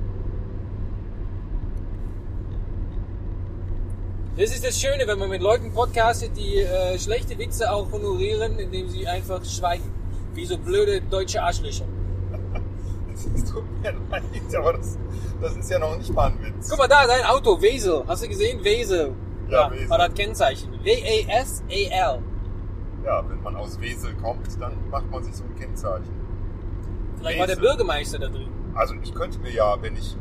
Das 4.35 4.49
ist 4.49 4.65
das 4.65 4.81
Schöne, 4.81 5.05
wenn 5.05 5.19
man 5.19 5.29
mit 5.29 5.43
Leuten 5.43 5.71
podcastet, 5.71 6.35
die 6.35 6.57
äh, 6.57 6.97
schlechte 6.97 7.37
Witze 7.37 7.71
auch 7.71 7.91
honorieren, 7.91 8.57
indem 8.57 8.89
sie 8.89 9.07
einfach 9.07 9.45
schweigen. 9.45 9.93
Wie 10.33 10.45
so 10.45 10.57
blöde 10.57 11.01
deutsche 11.01 11.41
Arschlöcher. 11.43 11.85
Es 13.35 13.45
tut 13.51 13.63
mir 13.81 13.91
leid, 14.11 14.23
aber 14.57 14.73
das, 14.73 14.97
das 15.41 15.57
ist 15.57 15.69
ja 15.69 15.79
noch 15.79 15.97
nicht 15.97 16.13
mal 16.13 16.27
ein 16.27 16.41
Witz. 16.43 16.69
Guck 16.69 16.79
mal 16.79 16.87
da, 16.87 17.05
dein 17.07 17.23
Auto, 17.25 17.61
Wesel. 17.61 18.03
Hast 18.07 18.23
du 18.23 18.27
gesehen? 18.29 18.63
Wesel. 18.63 19.13
Ja, 19.49 19.71
Wesel. 19.71 19.89
War 19.89 19.97
das 19.97 20.13
Kennzeichen. 20.13 20.71
W-A-S-A-L. 20.83 22.19
Ja, 23.05 23.23
wenn 23.29 23.41
man 23.43 23.55
aus 23.55 23.79
Wesel 23.81 24.13
kommt, 24.15 24.47
dann 24.61 24.73
macht 24.89 25.09
man 25.11 25.23
sich 25.23 25.35
so 25.35 25.43
ein 25.43 25.55
Kennzeichen. 25.59 26.09
Vielleicht 27.17 27.39
war 27.39 27.47
der 27.47 27.57
Wesel. 27.57 27.69
Bürgermeister 27.69 28.19
da 28.19 28.27
drin. 28.27 28.49
Also 28.75 28.95
ich 29.03 29.13
könnte 29.13 29.39
mir 29.39 29.51
ja, 29.51 29.75
wenn 29.81 29.95
ich, 29.97 30.15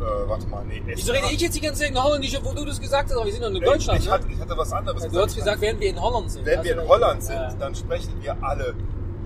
äh, 0.00 0.28
warte 0.28 0.46
mal, 0.46 0.64
nee, 0.64 0.80
Wieso 0.86 1.12
rede 1.12 1.26
ich 1.32 1.40
jetzt 1.40 1.56
die 1.56 1.60
ganze 1.60 1.82
Zeit 1.82 1.90
in 1.90 2.02
Holländisch, 2.02 2.36
obwohl 2.38 2.54
du 2.54 2.64
das 2.64 2.80
gesagt 2.80 3.10
hast? 3.10 3.16
Aber 3.16 3.24
wir 3.26 3.32
sind 3.32 3.42
doch 3.42 3.48
in 3.48 3.54
Nee, 3.54 3.60
Deutschland, 3.60 3.98
ich, 4.00 4.06
ne? 4.06 4.12
hatte, 4.12 4.28
ich 4.30 4.40
hatte 4.40 4.56
was 4.56 4.72
anderes 4.72 5.02
Ja, 5.02 5.08
du 5.10 5.20
hast 5.20 5.34
gesagt, 5.36 5.60
während 5.60 5.80
wir 5.80 5.90
in 5.90 6.00
Holland 6.00 6.30
sind. 6.30 6.46
Wenn 6.46 6.62
wir 6.64 6.76
du 6.76 6.82
in. 6.82 6.88
Holland 6.88 7.22
sind, 7.22 7.34
Ja. 7.36 7.54
dann 7.58 7.74
sprechen 7.74 8.14
wir 8.20 8.36
alle 8.42 8.74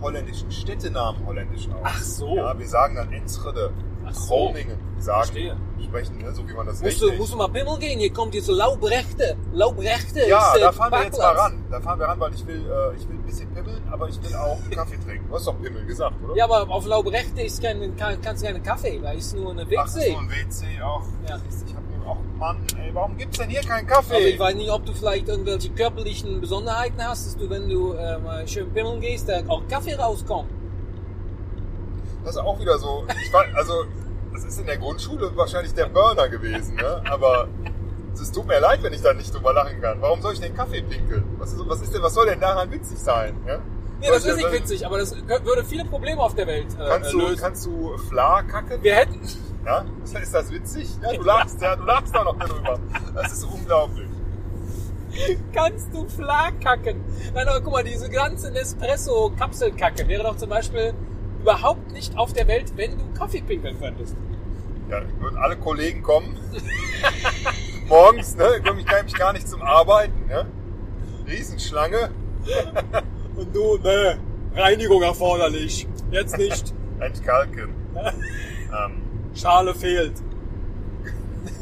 holländischen 0.02 0.50
Städtenamen 0.50 1.25
holländisch 1.26 1.68
aus. 1.68 1.80
Ach 1.85 2.02
so. 2.02 2.37
Ja, 2.37 2.59
wir 2.59 2.68
sagen 2.68 2.97
dann 2.97 3.12
Enschede. 3.12 3.73
Ach 4.04 4.14
so. 4.14 4.35
Groningen 4.35 4.78
sagen, 4.99 5.23
Verstehe. 5.23 5.56
sprechen, 5.85 6.18
ne? 6.18 6.32
so 6.35 6.47
wie 6.49 6.52
man 6.54 6.66
das 6.66 6.80
Musst 6.82 6.87
richtig. 7.02 7.11
du, 7.12 7.16
musst 7.18 7.32
du 7.32 7.37
mal 7.37 7.49
Pimmel 7.49 7.78
gehen? 7.78 7.99
Hier 8.00 8.12
kommt 8.12 8.35
diese 8.35 8.52
Laubrechte. 8.52 9.37
Laubrechte. 9.52 10.26
ja, 10.28 10.50
ist, 10.52 10.56
äh, 10.56 10.61
da 10.61 10.73
fahren 10.73 10.90
wir 10.92 11.04
jetzt 11.04 11.18
mal 11.18 11.25
Parkplatz. 11.25 11.44
ran. 11.52 11.64
Da 11.71 11.80
fahren 11.80 11.99
wir 12.00 12.06
ran, 12.09 12.21
weil 12.21 12.35
ich 12.35 12.47
will, 12.47 12.56
äh, 12.68 12.97
ich 12.97 13.09
will 13.09 13.16
ein 13.16 13.23
bisschen 13.23 13.54
pimmeln, 13.54 13.80
aber 13.90 14.09
ich 14.09 14.21
will 14.23 14.35
auch 14.35 14.59
Kaffee 14.71 14.99
trinken. 14.99 15.28
Du 15.28 15.35
hast 15.37 15.47
doch 15.47 15.61
Pimmel 15.62 15.87
gesagt, 15.87 16.16
oder? 16.25 16.37
Ja, 16.37 16.44
aber 16.44 16.68
auf 16.68 16.85
Laubrechte 16.85 17.42
ist 17.42 17.62
kein, 17.62 17.97
kein, 17.97 18.21
kannst 18.21 18.42
du 18.42 18.47
keinen 18.49 18.62
Kaffee, 18.62 18.99
da 19.00 19.12
ist 19.12 19.37
nur 19.37 19.52
eine 19.52 19.62
Ach, 19.62 19.85
das 19.85 19.97
ist 19.97 20.02
WC. 20.02 20.11
nur 20.12 20.21
ein 20.21 20.30
WC 20.30 20.82
auch. 20.82 21.02
Ja. 21.28 21.37
Ich 21.66 21.75
hab 21.75 21.82
auch, 22.06 22.18
Mann, 22.38 22.59
ey, 22.78 22.90
warum 22.94 23.16
gibt's 23.16 23.38
denn 23.38 23.50
hier 23.50 23.62
keinen 23.62 23.87
Kaffee? 23.87 24.16
Aber 24.16 24.25
ich 24.25 24.38
weiß 24.38 24.54
nicht, 24.54 24.71
ob 24.71 24.85
du 24.85 24.92
vielleicht 24.92 25.28
irgendwelche 25.28 25.71
körperlichen 25.71 26.40
Besonderheiten 26.40 27.02
hast, 27.04 27.26
dass 27.26 27.37
du, 27.37 27.49
wenn 27.50 27.68
du 27.68 27.92
äh, 27.92 28.18
mal 28.18 28.47
schön 28.47 28.73
pimmeln 28.73 29.00
gehst, 29.00 29.28
da 29.28 29.40
auch 29.49 29.62
Kaffee 29.68 29.94
rauskommt. 29.94 30.50
Das 32.25 32.37
ist 32.37 32.40
auch 32.40 32.59
wieder 32.61 32.78
so. 32.78 33.04
Ich 33.25 33.32
war, 33.32 33.44
also, 33.54 33.85
das 34.32 34.44
ist 34.44 34.61
in 34.61 34.66
der 34.66 34.78
Grundschule 34.78 35.37
wahrscheinlich 35.37 35.75
der 35.75 35.87
Burner 35.87 36.28
gewesen, 36.28 36.76
ne? 36.76 37.02
Aber 37.11 37.49
es 38.12 38.30
tut 38.30 38.47
mir 38.47 38.61
leid, 38.61 38.82
wenn 38.82 38.92
ich 38.92 39.02
da 39.02 39.12
nicht 39.12 39.35
drüber 39.35 39.52
lachen 39.52 39.80
kann. 39.80 40.00
Warum 40.00 40.21
soll 40.21 40.35
ich 40.35 40.40
denn 40.40 40.54
Kaffee 40.54 40.82
pinkeln? 40.82 41.25
Was, 41.38 41.52
ist, 41.52 41.68
was, 41.68 41.80
ist 41.80 41.94
denn, 41.94 42.02
was 42.02 42.14
soll 42.14 42.26
denn 42.26 42.40
daran 42.40 42.71
witzig 42.71 42.99
sein? 42.99 43.35
Ja? 43.47 43.59
Nee, 44.00 44.09
das 44.09 44.25
ist 44.25 44.37
nicht 44.37 44.52
witzig, 44.52 44.87
aber 44.87 44.99
das 44.99 45.14
würde 45.44 45.64
viele 45.64 45.85
Probleme 45.85 46.21
auf 46.21 46.35
der 46.35 46.47
Welt 46.47 46.66
äh, 46.75 46.88
Kannst 46.88 47.12
du, 47.12 47.18
lösen. 47.21 47.37
kannst 47.40 47.66
du 47.66 47.97
Fla 48.09 48.42
kacken? 48.42 48.82
Wir 48.82 48.97
hätten, 48.97 49.21
Ja? 49.64 49.85
Ist 50.04 50.35
das 50.35 50.50
witzig? 50.50 50.88
Ja, 51.02 51.12
du 51.12 51.23
lachst, 51.23 51.61
ja, 51.61 51.76
du 51.76 51.85
lachst 51.85 52.14
da 52.14 52.25
noch 52.25 52.38
darüber. 52.38 52.78
Das 53.14 53.33
ist 53.33 53.45
unglaublich. 53.45 54.09
kannst 55.52 55.95
du 55.95 56.09
Flakkacken. 56.09 57.00
Nein, 57.35 57.49
aber 57.49 57.61
guck 57.61 57.73
mal, 57.73 57.85
diese 57.85 58.09
ganze 58.11 58.50
Nespresso-Kapselkacke 58.50 60.09
wäre 60.09 60.25
doch 60.25 60.37
zum 60.37 60.50
Beispiel 60.50 60.95
überhaupt 61.40 61.92
nicht 61.92 62.16
auf 62.16 62.33
der 62.33 62.49
Welt, 62.49 62.73
wenn 62.76 62.99
du 62.99 63.04
Kaffee 63.19 63.42
pinkeln 63.42 63.78
könntest. 63.78 64.16
Ja, 64.88 65.02
würden 65.21 65.37
alle 65.38 65.57
Kollegen 65.57 66.02
kommen. 66.02 66.37
Morgens, 67.88 68.37
ne? 68.37 68.61
Komme 68.66 68.81
ich 68.81 69.04
mich 69.04 69.14
gar 69.14 69.33
nicht 69.33 69.49
zum 69.49 69.62
Arbeiten, 69.62 70.26
ne? 70.26 70.47
Riesenschlange. 71.26 72.11
Und 73.37 73.54
du, 73.54 73.78
ne, 73.78 74.19
Reinigung 74.54 75.02
erforderlich. 75.02 75.87
Jetzt 76.11 76.37
nicht. 76.37 76.75
Entkalken. 77.00 77.75
ähm, 77.95 79.01
Schale 79.34 79.74
fehlt. 79.74 80.14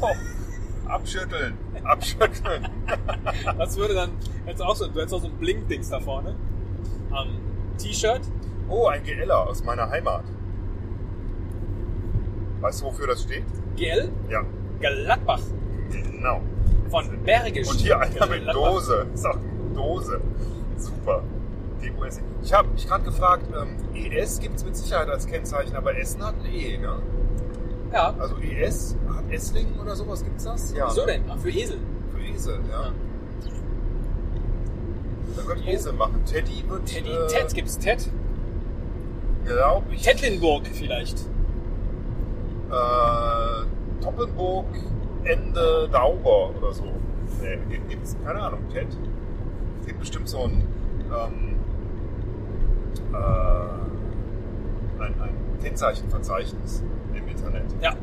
oh, 0.01 0.07
abschütteln. 0.87 1.57
Abschütteln. 1.83 2.67
Das 3.57 3.77
würde 3.77 3.93
dann 3.93 4.11
jetzt 4.45 4.61
auch 4.61 4.75
so, 4.75 4.87
du 4.87 4.95
hättest 4.99 5.13
auch 5.13 5.21
so 5.21 5.27
ein 5.27 5.37
Blink-Dings 5.37 5.89
da 5.89 5.99
vorne. 5.99 6.35
Am 7.11 7.29
T-Shirt. 7.77 8.21
Oh, 8.69 8.87
ein 8.87 9.03
GLer 9.03 9.47
aus 9.47 9.63
meiner 9.63 9.89
Heimat. 9.89 10.23
Weißt 12.61 12.81
du, 12.81 12.85
wofür 12.85 13.07
das 13.07 13.23
steht? 13.23 13.43
GL 13.75 14.11
Ja, 14.29 14.43
Gladbach. 14.79 15.41
genau. 15.91 16.41
Von 16.89 17.23
Bergisch. 17.23 17.67
Und 17.69 17.77
hier 17.79 17.99
einer 17.99 18.25
mit. 18.27 18.47
Dose. 18.53 19.07
Ist 19.13 19.25
auch 19.25 19.37
Dose. 19.73 20.21
Super. 20.77 21.23
DOS. 21.81 22.21
Ich 22.43 22.53
habe 22.53 22.67
mich 22.69 22.87
gerade 22.87 23.03
gefragt, 23.03 23.45
ähm, 23.59 23.75
ES 23.95 24.39
gibt 24.39 24.57
es 24.57 24.65
mit 24.65 24.75
Sicherheit 24.75 25.09
als 25.09 25.25
Kennzeichen, 25.25 25.75
aber 25.75 25.97
Essen 25.97 26.23
hat 26.23 26.35
ein 26.35 26.45
E, 26.53 26.77
ne? 26.77 27.01
Ja. 27.91 28.13
Also 28.17 28.35
ES, 28.37 28.95
hat 29.13 29.29
Esslingen 29.31 29.79
oder 29.79 29.95
sowas, 29.95 30.23
gibt's 30.23 30.43
das? 30.45 30.73
Ja. 30.73 30.87
Wieso 30.89 31.05
denn? 31.05 31.23
Ach, 31.29 31.37
für 31.37 31.49
Esel. 31.49 31.77
Für 32.13 32.21
Esel, 32.21 32.59
ja. 32.69 32.83
Ja. 32.85 32.91
Dann 35.35 35.45
könnte 35.45 35.63
ich 35.63 35.69
Esel 35.73 35.93
machen. 35.93 36.21
Teddy 36.25 36.63
wird, 36.67 36.85
Teddy, 36.85 37.09
äh, 37.11 37.27
Ted 37.27 37.53
gibt's 37.53 37.77
Ted. 37.77 38.09
glaub 39.45 39.83
ich, 39.91 40.01
Tettlinburg 40.03 40.67
vielleicht. 40.67 41.19
äh, 42.69 44.01
Toppenburg, 44.03 44.65
Ende 45.23 45.89
Dauber 45.91 46.51
oder 46.57 46.71
so. 46.73 46.85
Nee, 47.41 47.57
gibt's, 47.89 48.15
keine 48.25 48.41
Ahnung, 48.41 48.61
Ted. 48.73 48.87
Es 49.81 49.87
gibt 49.87 49.99
bestimmt 49.99 50.29
so 50.29 50.43
ein, 50.43 50.63
ähm, 51.11 51.55
äh, 53.13 53.90
ein, 55.01 55.13
ein 55.21 55.35
Kennzeichenverzeichnis 55.63 56.83
im 57.13 57.27
Internet. 57.27 57.65
Ja. 57.81 57.95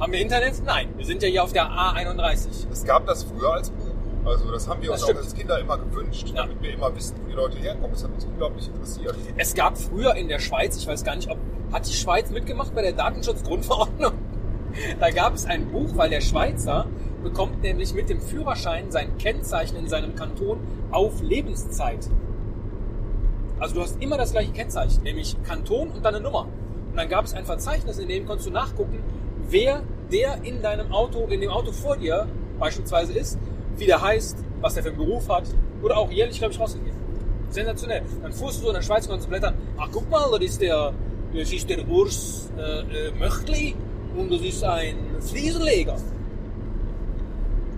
Haben 0.00 0.12
wir 0.12 0.20
Internet? 0.20 0.62
Nein. 0.64 0.88
Wir 0.96 1.04
sind 1.06 1.22
ja 1.22 1.28
hier 1.28 1.44
auf 1.44 1.52
der 1.52 1.66
A31. 1.70 2.66
Es 2.70 2.84
gab 2.84 3.06
das 3.06 3.24
früher 3.24 3.52
als 3.54 3.70
Buch. 3.70 3.86
Also 4.24 4.50
das 4.52 4.68
haben 4.68 4.80
wir 4.82 4.90
Das 4.90 5.02
uns 5.02 5.02
auch 5.02 5.14
stimmt. 5.14 5.24
als 5.24 5.34
Kinder 5.34 5.58
immer 5.60 5.78
gewünscht, 5.78 6.28
Ja. 6.28 6.42
damit 6.42 6.62
wir 6.62 6.72
immer 6.74 6.94
wissen, 6.94 7.16
wo 7.22 7.28
die 7.28 7.34
Leute 7.34 7.58
herkommen. 7.58 7.90
Das 7.92 8.04
hat 8.04 8.12
uns 8.12 8.24
unglaublich 8.24 8.68
interessiert. 8.68 9.16
Es 9.36 9.54
gab 9.54 9.76
früher 9.76 10.14
in 10.14 10.28
der 10.28 10.38
Schweiz, 10.38 10.76
ich 10.76 10.86
weiß 10.86 11.02
gar 11.04 11.16
nicht, 11.16 11.28
ob 11.30 11.38
hat 11.72 11.88
die 11.88 11.92
Schweiz 11.94 12.30
mitgemacht 12.30 12.74
bei 12.74 12.82
der 12.82 12.92
Datenschutzgrundverordnung? 12.92 14.12
Da 15.00 15.10
gab 15.10 15.34
es 15.34 15.44
ein 15.44 15.70
Buch, 15.70 15.90
weil 15.96 16.08
der 16.08 16.22
Schweizer 16.22 16.86
bekommt 17.22 17.62
nämlich 17.62 17.92
mit 17.92 18.08
dem 18.08 18.22
Führerschein 18.22 18.90
sein 18.90 19.18
Kennzeichen 19.18 19.76
in 19.76 19.86
seinem 19.86 20.14
Kanton 20.16 20.60
auf 20.90 21.20
Lebenszeit. 21.20 22.08
Also 23.62 23.76
du 23.76 23.82
hast 23.82 24.02
immer 24.02 24.16
das 24.16 24.32
gleiche 24.32 24.50
Kennzeichen, 24.50 25.04
nämlich 25.04 25.36
Kanton 25.44 25.90
und 25.90 26.04
dann 26.04 26.16
eine 26.16 26.24
Nummer. 26.24 26.48
Und 26.90 26.96
dann 26.96 27.08
gab 27.08 27.24
es 27.24 27.32
ein 27.32 27.44
Verzeichnis, 27.44 27.96
in 28.00 28.08
dem 28.08 28.26
konntest 28.26 28.48
du 28.48 28.52
nachgucken, 28.52 28.98
wer 29.48 29.82
der 30.10 30.42
in 30.42 30.60
deinem 30.62 30.90
Auto, 30.90 31.28
in 31.28 31.40
dem 31.40 31.50
Auto 31.50 31.70
vor 31.70 31.96
dir 31.96 32.26
beispielsweise 32.58 33.12
ist, 33.12 33.38
wie 33.76 33.86
der 33.86 34.02
heißt, 34.02 34.36
was 34.60 34.74
der 34.74 34.82
für 34.82 34.88
einen 34.88 34.98
Beruf 34.98 35.28
hat 35.28 35.44
oder 35.80 35.96
auch 35.96 36.10
jährlich, 36.10 36.38
glaube 36.38 36.52
ich, 36.52 36.58
rausgegeben. 36.58 36.98
Sensationell. 37.50 38.02
Dann 38.20 38.32
fuhrst 38.32 38.58
du 38.58 38.62
so 38.62 38.68
in 38.70 38.74
der 38.74 38.82
Schweiz 38.82 39.04
und 39.04 39.10
konntest 39.10 39.30
blättern. 39.30 39.54
Ach, 39.78 39.88
guck 39.92 40.10
mal, 40.10 40.28
das 40.32 40.40
ist 40.40 40.60
der, 40.60 40.92
das 41.32 41.52
ist 41.52 41.70
der 41.70 41.88
Urs 41.88 42.50
äh, 42.58 42.80
äh, 42.80 43.12
Möchtli 43.12 43.76
und 44.16 44.32
das 44.32 44.40
ist 44.40 44.64
ein 44.64 44.96
Fliesenleger. 45.20 45.98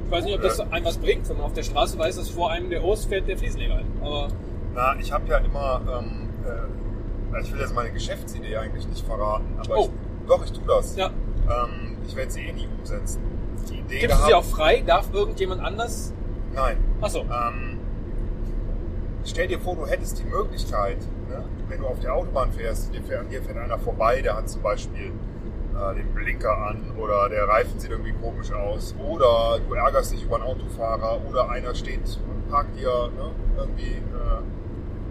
Ich 0.06 0.10
weiß 0.10 0.24
nicht, 0.24 0.34
ob 0.34 0.40
das 0.40 0.60
einem 0.60 0.84
was 0.86 0.96
bringt, 0.96 1.28
wenn 1.28 1.36
man 1.36 1.44
auf 1.44 1.52
der 1.52 1.62
Straße 1.62 1.98
weiß, 1.98 2.16
dass 2.16 2.30
vor 2.30 2.50
einem 2.50 2.70
der 2.70 2.82
Urs 2.82 3.04
fährt 3.04 3.28
der 3.28 3.36
Fliesenleger 3.36 3.76
ein. 3.76 3.86
Aber 4.02 4.28
Na, 4.74 4.96
ich 4.98 5.12
habe 5.12 5.28
ja 5.28 5.38
immer, 5.38 5.80
ähm, 6.00 6.28
äh, 7.34 7.40
ich 7.40 7.52
will 7.52 7.60
jetzt 7.60 7.74
meine 7.74 7.92
Geschäftsidee 7.92 8.56
eigentlich 8.56 8.86
nicht 8.88 9.06
verraten, 9.06 9.46
aber 9.58 9.76
Oh. 9.76 9.84
ich, 9.84 10.28
doch, 10.28 10.44
ich 10.44 10.52
tue 10.52 10.64
das. 10.66 10.96
ja, 10.96 11.06
Ähm, 11.06 11.96
ich 12.06 12.16
werde 12.16 12.30
sie 12.30 12.42
eh 12.46 12.52
nie 12.52 12.68
umsetzen. 12.78 13.20
Die 13.68 13.78
Idee 13.78 13.98
gibst 14.00 14.04
du 14.04 14.08
gehabt, 14.08 14.26
sie 14.28 14.34
auch 14.34 14.44
frei? 14.44 14.82
Darf 14.86 15.12
irgendjemand 15.12 15.62
anders? 15.62 16.12
Nein. 16.54 16.76
Achso. 17.00 17.20
Ähm, 17.20 17.78
stell 19.24 19.46
dir 19.48 19.58
vor, 19.60 19.76
du 19.76 19.86
hättest 19.86 20.18
die 20.18 20.24
Möglichkeit, 20.24 20.98
ne, 21.28 21.44
wenn 21.68 21.80
du 21.80 21.86
auf 21.86 22.00
der 22.00 22.14
Autobahn 22.14 22.52
fährst, 22.52 22.94
dir 22.94 23.02
fährt, 23.02 23.26
hier 23.30 23.42
fährt 23.42 23.56
einer 23.58 23.78
vorbei, 23.78 24.20
der 24.22 24.36
hat 24.36 24.48
zum 24.48 24.62
Beispiel 24.62 25.12
äh, 25.74 25.94
den 25.94 26.12
Blinker 26.14 26.56
an 26.56 26.92
oder 26.98 27.28
der 27.28 27.46
Reifen 27.48 27.78
sieht 27.78 27.90
irgendwie 27.90 28.12
komisch 28.12 28.52
aus 28.52 28.94
oder 29.02 29.58
du 29.66 29.74
ärgerst 29.74 30.12
dich 30.12 30.24
über 30.24 30.36
einen 30.36 30.44
Autofahrer 30.44 31.20
oder 31.28 31.48
einer 31.50 31.74
steht 31.74 32.18
und 32.28 32.48
parkt 32.50 32.76
dir 32.78 33.10
ne, 33.16 33.30
irgendwie 33.56 33.92
äh, 33.92 34.40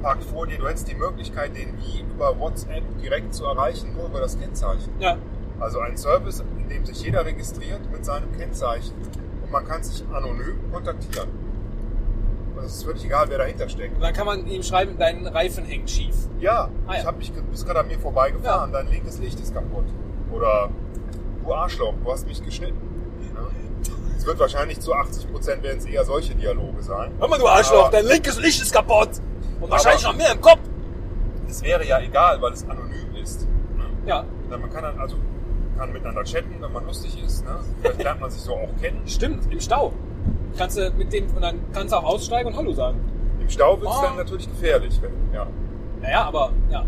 parkt 0.03 0.23
vor 0.25 0.45
dir. 0.45 0.57
Du 0.59 0.67
hättest 0.67 0.87
die 0.91 0.95
Möglichkeit, 0.95 1.55
den 1.55 1.73
wie 1.79 2.01
über 2.01 2.37
WhatsApp 2.39 2.83
direkt 3.01 3.33
zu 3.33 3.45
erreichen, 3.45 3.95
nur 3.95 4.05
über 4.07 4.19
das 4.19 4.37
Kennzeichen. 4.39 4.91
Ja. 4.99 5.17
Also 5.59 5.79
ein 5.79 5.97
Service, 5.97 6.43
in 6.59 6.69
dem 6.69 6.85
sich 6.85 7.01
jeder 7.01 7.25
registriert 7.25 7.79
mit 7.91 8.05
seinem 8.05 8.31
Kennzeichen 8.37 8.93
und 9.43 9.51
man 9.51 9.65
kann 9.65 9.81
sich 9.81 10.03
anonym 10.13 10.59
kontaktieren. 10.71 11.29
Und 12.55 12.65
es 12.65 12.73
ist 12.75 12.83
völlig 12.83 13.05
egal, 13.05 13.25
wer 13.29 13.37
dahinter 13.39 13.67
steckt. 13.69 13.95
Und 13.95 14.01
dann 14.01 14.13
kann 14.13 14.25
man 14.25 14.45
ihm 14.45 14.61
schreiben, 14.61 14.95
dein 14.99 15.25
Reifen 15.25 15.63
hängt 15.65 15.89
schief. 15.89 16.15
Ja, 16.39 16.69
Ah, 16.85 16.93
ja. 16.93 16.99
ich 16.99 17.05
hab 17.05 17.17
mich, 17.17 17.31
du 17.31 17.41
bist 17.43 17.65
gerade 17.65 17.79
an 17.79 17.87
mir 17.87 17.97
vorbeigefahren, 17.99 18.71
dein 18.71 18.87
linkes 18.89 19.17
Licht 19.19 19.39
ist 19.39 19.53
kaputt. 19.53 19.85
Oder 20.31 20.69
du 21.43 21.53
Arschloch, 21.53 21.93
du 22.03 22.11
hast 22.11 22.27
mich 22.27 22.43
geschnitten. 22.43 22.77
Ja. 23.33 23.41
Es 24.17 24.25
wird 24.25 24.39
wahrscheinlich 24.39 24.79
zu 24.79 24.93
80 24.93 25.31
Prozent 25.31 25.63
werden 25.63 25.77
es 25.79 25.85
eher 25.85 26.03
solche 26.05 26.35
Dialoge 26.35 26.81
sein. 26.83 27.11
Hör 27.19 27.27
mal, 27.27 27.39
du 27.39 27.47
Arschloch, 27.47 27.85
Aber- 27.87 27.91
dein 27.91 28.05
linkes 28.05 28.37
Licht 28.39 28.61
ist 28.61 28.73
kaputt. 28.73 29.09
Und 29.63 29.71
wahrscheinlich 29.71 30.03
noch 30.03 30.15
mehr 30.15 30.31
im 30.31 30.41
Kopf. 30.41 30.59
Es 31.49 31.63
wäre 31.63 31.85
ja 31.85 31.99
egal, 31.99 32.41
weil 32.41 32.53
es 32.53 32.67
anonym 32.67 33.15
ist. 33.21 33.47
Ne? 33.77 33.83
Ja, 34.05 34.25
Dann 34.49 34.61
Man 34.61 34.69
kann 34.71 34.83
dann 34.83 34.99
also 34.99 35.15
kann 35.77 35.91
miteinander 35.91 36.23
chatten, 36.23 36.55
wenn 36.59 36.71
man 36.71 36.85
lustig 36.85 37.21
ist. 37.23 37.45
Ne? 37.45 37.51
Vielleicht 37.81 38.03
lernt 38.03 38.21
man 38.21 38.29
sich 38.29 38.41
so 38.41 38.53
auch 38.53 38.69
kennen. 38.81 39.01
stimmt, 39.07 39.51
im 39.51 39.59
Stau. 39.59 39.93
Kannst 40.57 40.77
du 40.77 40.91
mit 40.97 41.11
dem, 41.13 41.25
und 41.35 41.41
dann 41.41 41.59
kannst 41.73 41.93
du 41.93 41.97
auch 41.97 42.03
aussteigen 42.03 42.49
und 42.49 42.55
Hallo 42.57 42.73
sagen. 42.73 42.99
Im 43.39 43.49
Stau 43.49 43.79
wird 43.81 43.89
es 43.91 43.97
Oh. 43.97 44.01
dann 44.03 44.15
natürlich 44.17 44.47
gefährlich. 44.49 44.99
Wenn, 45.01 45.11
ja. 45.33 45.47
Naja, 46.01 46.25
aber 46.25 46.51
ja. 46.69 46.85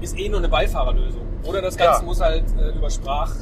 Ist 0.00 0.18
eh 0.18 0.28
nur 0.28 0.38
eine 0.38 0.48
Beifahrerlösung. 0.48 1.22
Oder 1.44 1.62
das 1.62 1.76
Ganze 1.76 2.00
Ja. 2.00 2.06
muss 2.06 2.20
halt 2.20 2.44
äh, 2.58 2.70
über 2.76 2.90
Sprach. 2.90 3.32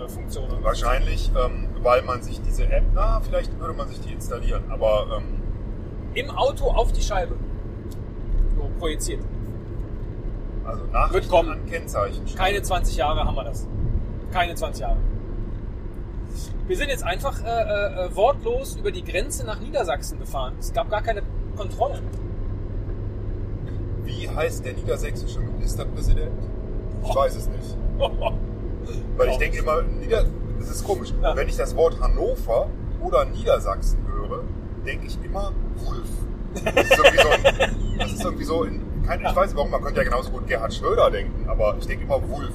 Sprachassistentenfunktionen. 0.00 0.64
Wahrscheinlich, 0.64 1.30
ähm, 1.36 1.68
weil 1.82 2.02
man 2.02 2.22
sich 2.22 2.40
diese 2.42 2.64
App, 2.64 2.84
na, 2.94 3.20
vielleicht 3.20 3.58
würde 3.58 3.74
man 3.74 3.88
sich 3.88 4.00
die 4.00 4.12
installieren, 4.12 4.64
aber 4.70 5.18
ähm, 5.18 5.40
Im 6.14 6.30
Auto 6.30 6.66
auf 6.66 6.92
die 6.92 7.02
Scheibe. 7.02 7.36
So 8.56 8.70
projiziert. 8.78 9.22
also 10.64 10.84
Nachrichten 10.86 11.14
Wird 11.14 11.28
kommen. 11.28 11.50
an 11.52 11.66
Kennzeichen. 11.66 12.24
Keine 12.36 12.62
20 12.62 12.96
Jahre 12.96 13.24
haben 13.24 13.34
wir 13.36 13.44
das. 13.44 13.66
Keine 14.32 14.54
20 14.54 14.82
Jahre. 14.82 14.96
Wir 16.66 16.76
sind 16.76 16.88
jetzt 16.88 17.02
einfach 17.02 17.42
äh, 17.42 17.46
äh, 17.48 18.06
äh, 18.06 18.16
wortlos 18.16 18.76
über 18.76 18.92
die 18.92 19.02
Grenze 19.02 19.44
nach 19.44 19.58
Niedersachsen 19.60 20.20
gefahren. 20.20 20.54
Es 20.60 20.72
gab 20.72 20.88
gar 20.88 21.02
keine 21.02 21.22
Kontrolle. 21.56 22.00
Wie 24.04 24.28
heißt 24.28 24.64
der 24.64 24.74
niedersächsische 24.74 25.40
Ministerpräsident? 25.40 26.30
Ich 27.02 27.14
weiß 27.14 27.34
es 27.36 27.48
nicht. 27.48 27.76
Weil 29.16 29.28
ich 29.30 29.36
denke 29.38 29.58
immer, 29.58 29.82
Nieder 29.82 30.24
das 30.60 30.70
ist 30.70 30.84
komisch. 30.84 31.12
Ja. 31.22 31.34
Wenn 31.34 31.48
ich 31.48 31.56
das 31.56 31.74
Wort 31.74 31.98
Hannover 32.00 32.68
oder 33.00 33.24
Niedersachsen 33.24 34.06
höre, 34.06 34.44
denke 34.84 35.06
ich 35.06 35.18
immer 35.24 35.52
Wulf. 35.76 36.08
Das 36.74 36.84
ist 36.84 36.98
irgendwie 36.98 37.22
so, 37.22 37.28
ein, 37.30 37.98
das 37.98 38.12
ist 38.12 38.24
irgendwie 38.24 38.44
so 38.44 38.64
in, 38.64 38.82
kein, 39.06 39.20
ich 39.20 39.34
weiß 39.34 39.46
nicht 39.46 39.56
warum, 39.56 39.70
man 39.70 39.82
könnte 39.82 40.00
ja 40.00 40.04
genauso 40.04 40.30
gut 40.30 40.46
Gerhard 40.46 40.74
Schröder 40.74 41.10
denken, 41.10 41.48
aber 41.48 41.76
ich 41.78 41.86
denke 41.86 42.04
immer 42.04 42.20
Wulf. 42.28 42.52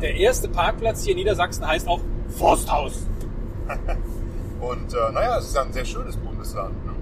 Der 0.00 0.14
erste 0.14 0.48
Parkplatz 0.48 1.02
hier 1.02 1.12
in 1.12 1.18
Niedersachsen 1.18 1.66
heißt 1.66 1.88
auch 1.88 2.00
Forsthaus. 2.28 3.06
Und 4.60 4.94
äh, 4.94 5.12
naja, 5.12 5.38
es 5.38 5.46
ist 5.46 5.58
ein 5.58 5.72
sehr 5.72 5.84
schönes 5.84 6.16
Bundesland. 6.16 6.84
Ne? 6.84 6.92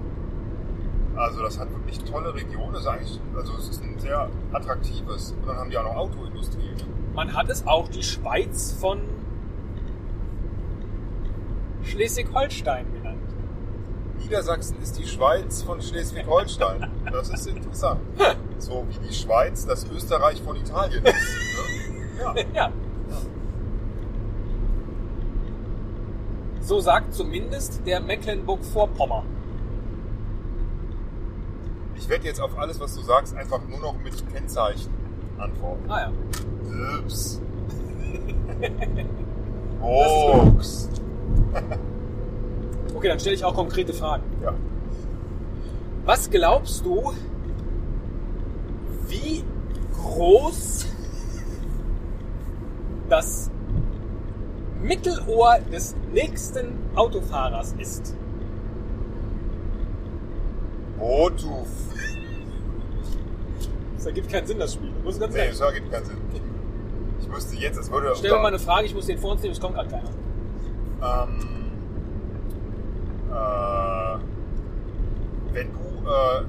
Also 1.15 1.41
das 1.43 1.59
hat 1.59 1.69
wirklich 1.71 1.99
tolle 1.99 2.33
Regionen. 2.33 2.75
Ist 2.75 2.87
eigentlich, 2.87 3.19
also 3.35 3.53
es 3.57 3.69
ist 3.69 3.83
ein 3.83 3.99
sehr 3.99 4.29
attraktives. 4.51 5.35
Und 5.39 5.47
dann 5.47 5.57
haben 5.57 5.69
die 5.69 5.77
auch 5.77 5.83
noch 5.83 5.95
Autoindustrie. 5.95 6.71
Ne? 6.71 6.92
Man 7.13 7.33
hat 7.35 7.49
es 7.49 7.65
auch 7.67 7.87
die 7.89 8.03
Schweiz 8.03 8.75
von 8.79 9.01
Schleswig-Holstein 11.83 12.91
genannt. 12.93 13.19
Niedersachsen 14.19 14.81
ist 14.81 14.97
die 14.97 15.05
Schweiz 15.05 15.61
von 15.63 15.81
Schleswig-Holstein. 15.81 16.89
Das 17.11 17.29
ist 17.29 17.45
interessant. 17.47 18.01
So 18.57 18.85
wie 18.89 19.07
die 19.07 19.13
Schweiz 19.13 19.65
das 19.65 19.85
Österreich 19.91 20.41
von 20.41 20.55
Italien 20.55 21.03
ist. 21.05 21.13
Ne? 21.13 21.19
Ja. 22.53 22.53
Ja. 22.53 22.71
So 26.61 26.79
sagt 26.79 27.13
zumindest 27.13 27.85
der 27.85 27.99
Mecklenburg-Vorpommern. 27.99 29.25
Ich 31.97 32.07
werde 32.07 32.25
jetzt 32.25 32.39
auf 32.39 32.57
alles, 32.57 32.79
was 32.79 32.95
du 32.95 33.01
sagst, 33.01 33.35
einfach 33.35 33.61
nur 33.67 33.79
noch 33.79 33.95
mit 34.01 34.13
Kennzeichen 34.31 35.02
antworten. 35.37 35.89
Ah 35.89 35.99
ja. 36.01 36.99
Ups. 36.99 37.41
Box. 39.81 40.89
Okay, 42.95 43.09
dann 43.09 43.19
stelle 43.19 43.35
ich 43.35 43.43
auch 43.43 43.53
konkrete 43.53 43.91
Fragen. 43.91 44.23
Ja. 44.41 44.53
Was 46.05 46.29
glaubst 46.29 46.85
du, 46.85 47.11
wie 49.09 49.43
groß 49.93 50.85
das 53.09 53.51
Mittelohr 54.81 55.59
des 55.69 55.97
nächsten 56.13 56.77
Autofahrers 56.95 57.73
ist? 57.77 58.15
Bluetooth. 60.97 61.67
Das 64.03 64.07
ergibt 64.09 64.29
keinen 64.29 64.45
Sinn, 64.45 64.59
das 64.59 64.73
Spiel. 64.73 64.89
Muss 65.01 65.17
ganz 65.17 65.33
Nee, 65.33 65.39
ehrlich. 65.39 65.57
das 65.57 65.65
ergibt 65.69 65.89
keinen 65.89 66.05
Sinn. 66.05 66.17
Ich 67.21 67.27
müsste 67.29 67.55
jetzt, 67.55 67.77
es 67.79 67.89
würde. 67.89 68.11
Stell 68.17 68.31
mir 68.31 68.39
mal 68.39 68.47
eine 68.49 68.59
Frage, 68.59 68.85
ich 68.85 68.93
muss 68.93 69.05
den 69.05 69.17
vor 69.17 69.31
uns 69.31 69.41
nehmen, 69.41 69.53
es 69.53 69.61
kommt 69.61 69.75
gerade 69.75 69.87
keiner. 69.89 70.09
Ähm, 71.01 71.39
äh, 73.31 74.17
wenn 75.53 75.67
du 75.71 76.09
äh, 76.09 76.43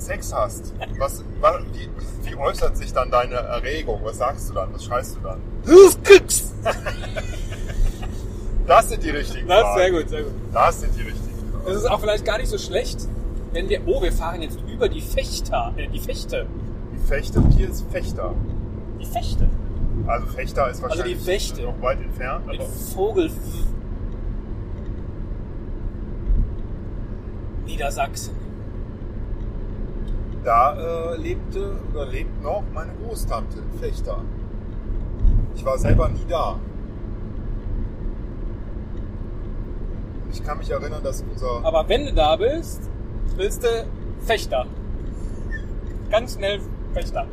Sex 0.00 0.34
hast, 0.34 0.74
was, 0.98 1.24
wa- 1.40 1.60
wie, 1.72 1.88
wie 2.28 2.34
äußert 2.36 2.76
sich 2.76 2.92
dann 2.92 3.08
deine 3.12 3.36
Erregung? 3.36 4.00
Was 4.02 4.18
sagst 4.18 4.50
du 4.50 4.54
dann? 4.54 4.74
Was 4.74 4.84
schreist 4.84 5.16
du 5.16 5.20
dann? 5.20 5.38
Das 8.66 8.88
sind 8.88 9.02
die 9.04 9.10
richtigen 9.10 9.46
Das 9.46 9.58
ist 9.58 9.62
Fragen. 9.64 9.78
sehr 9.78 9.90
gut, 9.90 10.08
sehr 10.08 10.22
gut. 10.22 10.32
Das 10.52 10.80
sind 10.80 10.96
die 10.96 11.02
richtigen 11.02 11.52
Fragen. 11.52 11.66
Es 11.70 11.76
ist 11.76 11.84
auch 11.90 12.00
vielleicht 12.00 12.24
gar 12.24 12.38
nicht 12.38 12.48
so 12.48 12.56
schlecht, 12.56 12.96
wenn 13.52 13.68
wir, 13.68 13.82
oh, 13.86 14.00
wir 14.02 14.10
fahren 14.10 14.40
jetzt 14.40 14.58
über 14.66 14.88
die 14.88 15.02
Fechter, 15.02 15.74
äh, 15.76 15.86
die 15.88 16.00
Fechte. 16.00 16.46
Die 17.04 17.08
Fechte, 17.08 17.42
hier 17.54 17.68
ist 17.68 17.84
Fechter. 17.90 18.34
Die 18.98 19.04
Fechte. 19.04 19.46
Also 20.06 20.26
Fechter 20.28 20.70
ist 20.70 20.82
Also 20.82 21.02
die 21.02 21.12
wahrscheinlich 21.12 21.18
Fechte. 21.22 21.62
noch 21.62 21.82
weit 21.82 22.00
entfernt. 22.00 22.46
Mit 22.46 22.58
Aber 22.60 22.68
Vogel. 22.68 23.30
Niedersachsen. 27.66 28.34
da 30.44 31.12
äh, 31.12 31.16
lebte 31.16 31.76
oder 31.92 32.06
lebt 32.06 32.42
noch 32.42 32.62
meine 32.72 32.92
Großtante 33.02 33.58
in 33.58 33.78
Fechter. 33.78 34.18
Ich 35.54 35.64
war 35.64 35.76
selber 35.78 36.08
nie 36.08 36.24
da. 36.28 36.58
Ich 40.30 40.42
kann 40.42 40.58
mich 40.58 40.70
erinnern, 40.70 41.02
dass 41.02 41.22
unser 41.30 41.64
Aber 41.64 41.86
wenn 41.88 42.06
du 42.06 42.12
da 42.14 42.36
bist, 42.36 42.90
willst 43.36 43.62
du 43.62 43.68
Fechter. 44.20 44.66
Ganz 46.10 46.34
schnell 46.34 46.60
Fechter. 46.94 47.26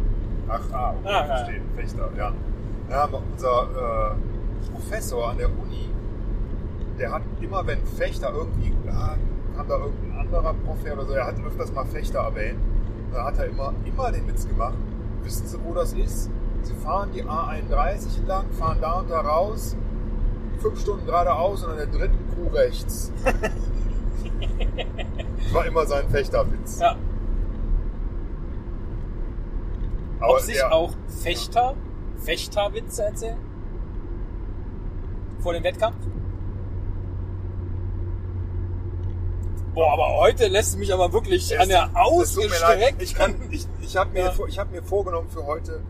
Ach, 0.50 0.60
ah, 0.74 0.94
okay, 1.00 1.08
Ah, 1.08 1.12
ja. 1.12 1.26
verstehe. 1.26 1.62
Fechter, 1.76 2.10
ja. 2.18 2.32
ja 2.90 3.06
unser 3.06 4.12
äh, 4.12 4.72
Professor 4.74 5.30
an 5.30 5.38
der 5.38 5.48
Uni, 5.50 5.90
der 7.00 7.12
hat 7.12 7.22
immer, 7.40 7.66
wenn 7.66 7.86
Fechter 7.86 8.34
irgendwie, 8.34 8.74
ja, 8.86 9.16
kam 9.56 9.68
da 9.68 9.78
irgendein 9.78 10.20
anderer 10.20 10.54
Prof 10.66 10.84
her 10.84 10.94
oder 10.94 11.06
so, 11.06 11.14
er 11.14 11.28
hat 11.28 11.36
öfters 11.46 11.72
mal 11.74 11.86
Fechter 11.86 12.20
erwähnt. 12.20 12.60
Dann 13.14 13.24
hat 13.26 13.38
er 13.38 13.46
immer, 13.46 13.74
immer 13.86 14.12
den 14.12 14.28
Witz 14.28 14.48
gemacht. 14.48 14.74
Wissen 15.24 15.48
Sie, 15.48 15.58
wo 15.64 15.74
das 15.74 15.94
ist? 15.94 16.30
Sie 16.64 16.74
fahren 16.76 17.10
die 17.14 17.24
A31 17.24 18.20
entlang, 18.20 18.46
fahren 18.52 18.78
da 18.82 19.00
und 19.00 19.10
da 19.10 19.22
raus, 19.22 19.76
fünf 20.60 20.80
Stunden 20.80 21.06
geradeaus 21.06 21.64
und 21.64 21.72
an 21.72 21.78
der 21.78 21.88
dritten 21.88 22.18
Kuh 22.36 22.54
rechts. 22.56 23.12
das 23.24 23.34
war 25.54 25.66
immer 25.66 25.86
sein 25.86 26.08
Fechterwitz. 26.10 26.80
Ja. 26.80 26.96
Ob 30.22 30.40
sich 30.40 30.58
er- 30.58 30.72
auch 30.72 30.94
Fechter, 31.08 31.76
Fechterwitze 32.18 33.04
erzählen? 33.04 33.38
Vor 35.40 35.54
dem 35.54 35.64
Wettkampf? 35.64 35.98
Boah, 39.74 39.94
aber 39.94 40.18
heute 40.18 40.48
lässt 40.48 40.74
du 40.76 40.80
mich 40.80 40.94
aber 40.94 41.14
wirklich 41.14 41.52
Es- 41.52 41.58
an 41.60 41.70
der 41.70 41.90
ausgestreckt. 41.96 43.02
Ich, 43.02 43.16
kann, 43.16 43.36
ich, 43.52 43.66
ich 43.82 43.96
habe 43.98 44.12
mir, 44.12 44.26
Ja. 44.26 44.34
ich 44.48 44.60
hab 44.60 44.72
mir 44.72 44.84
vorgenommen 44.84 45.30
für 45.30 45.46
heute, 45.46 45.82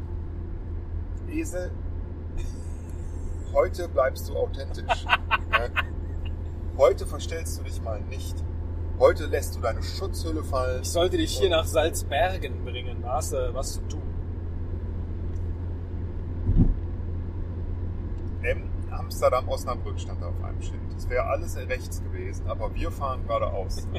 Esel, 1.30 1.72
heute 3.54 3.88
bleibst 3.90 4.30
du 4.30 4.36
authentisch. 4.36 5.04
Ja? 5.06 5.18
heute 6.78 7.06
verstellst 7.08 7.60
du 7.60 7.64
dich 7.64 7.82
mal 7.82 8.00
nicht. 8.02 8.36
Heute 9.00 9.26
lässt 9.26 9.56
du 9.56 9.62
deine 9.62 9.82
Schutzhülle 9.82 10.44
fallen. 10.44 10.84
Ich 10.84 10.90
sollte 10.90 11.18
dich 11.18 11.36
hier 11.36 11.50
nach 11.50 11.66
Salzbergen 11.66 12.64
bringen. 12.64 13.02
Da 13.02 13.14
hast 13.14 13.34
du 13.34 13.52
was 13.54 13.74
zu 13.74 13.82
tun. 13.88 14.02
Amsterdam, 19.12 19.50
Osnabrück 19.50 20.00
stand 20.00 20.22
da 20.22 20.30
auf 20.30 20.42
einem 20.42 20.62
Schild. 20.62 20.80
Es 20.96 21.10
wäre 21.10 21.26
alles 21.26 21.58
rechts 21.58 22.02
gewesen, 22.02 22.48
aber 22.48 22.74
wir 22.74 22.90
fahren 22.92 23.28
geradeaus. 23.28 23.86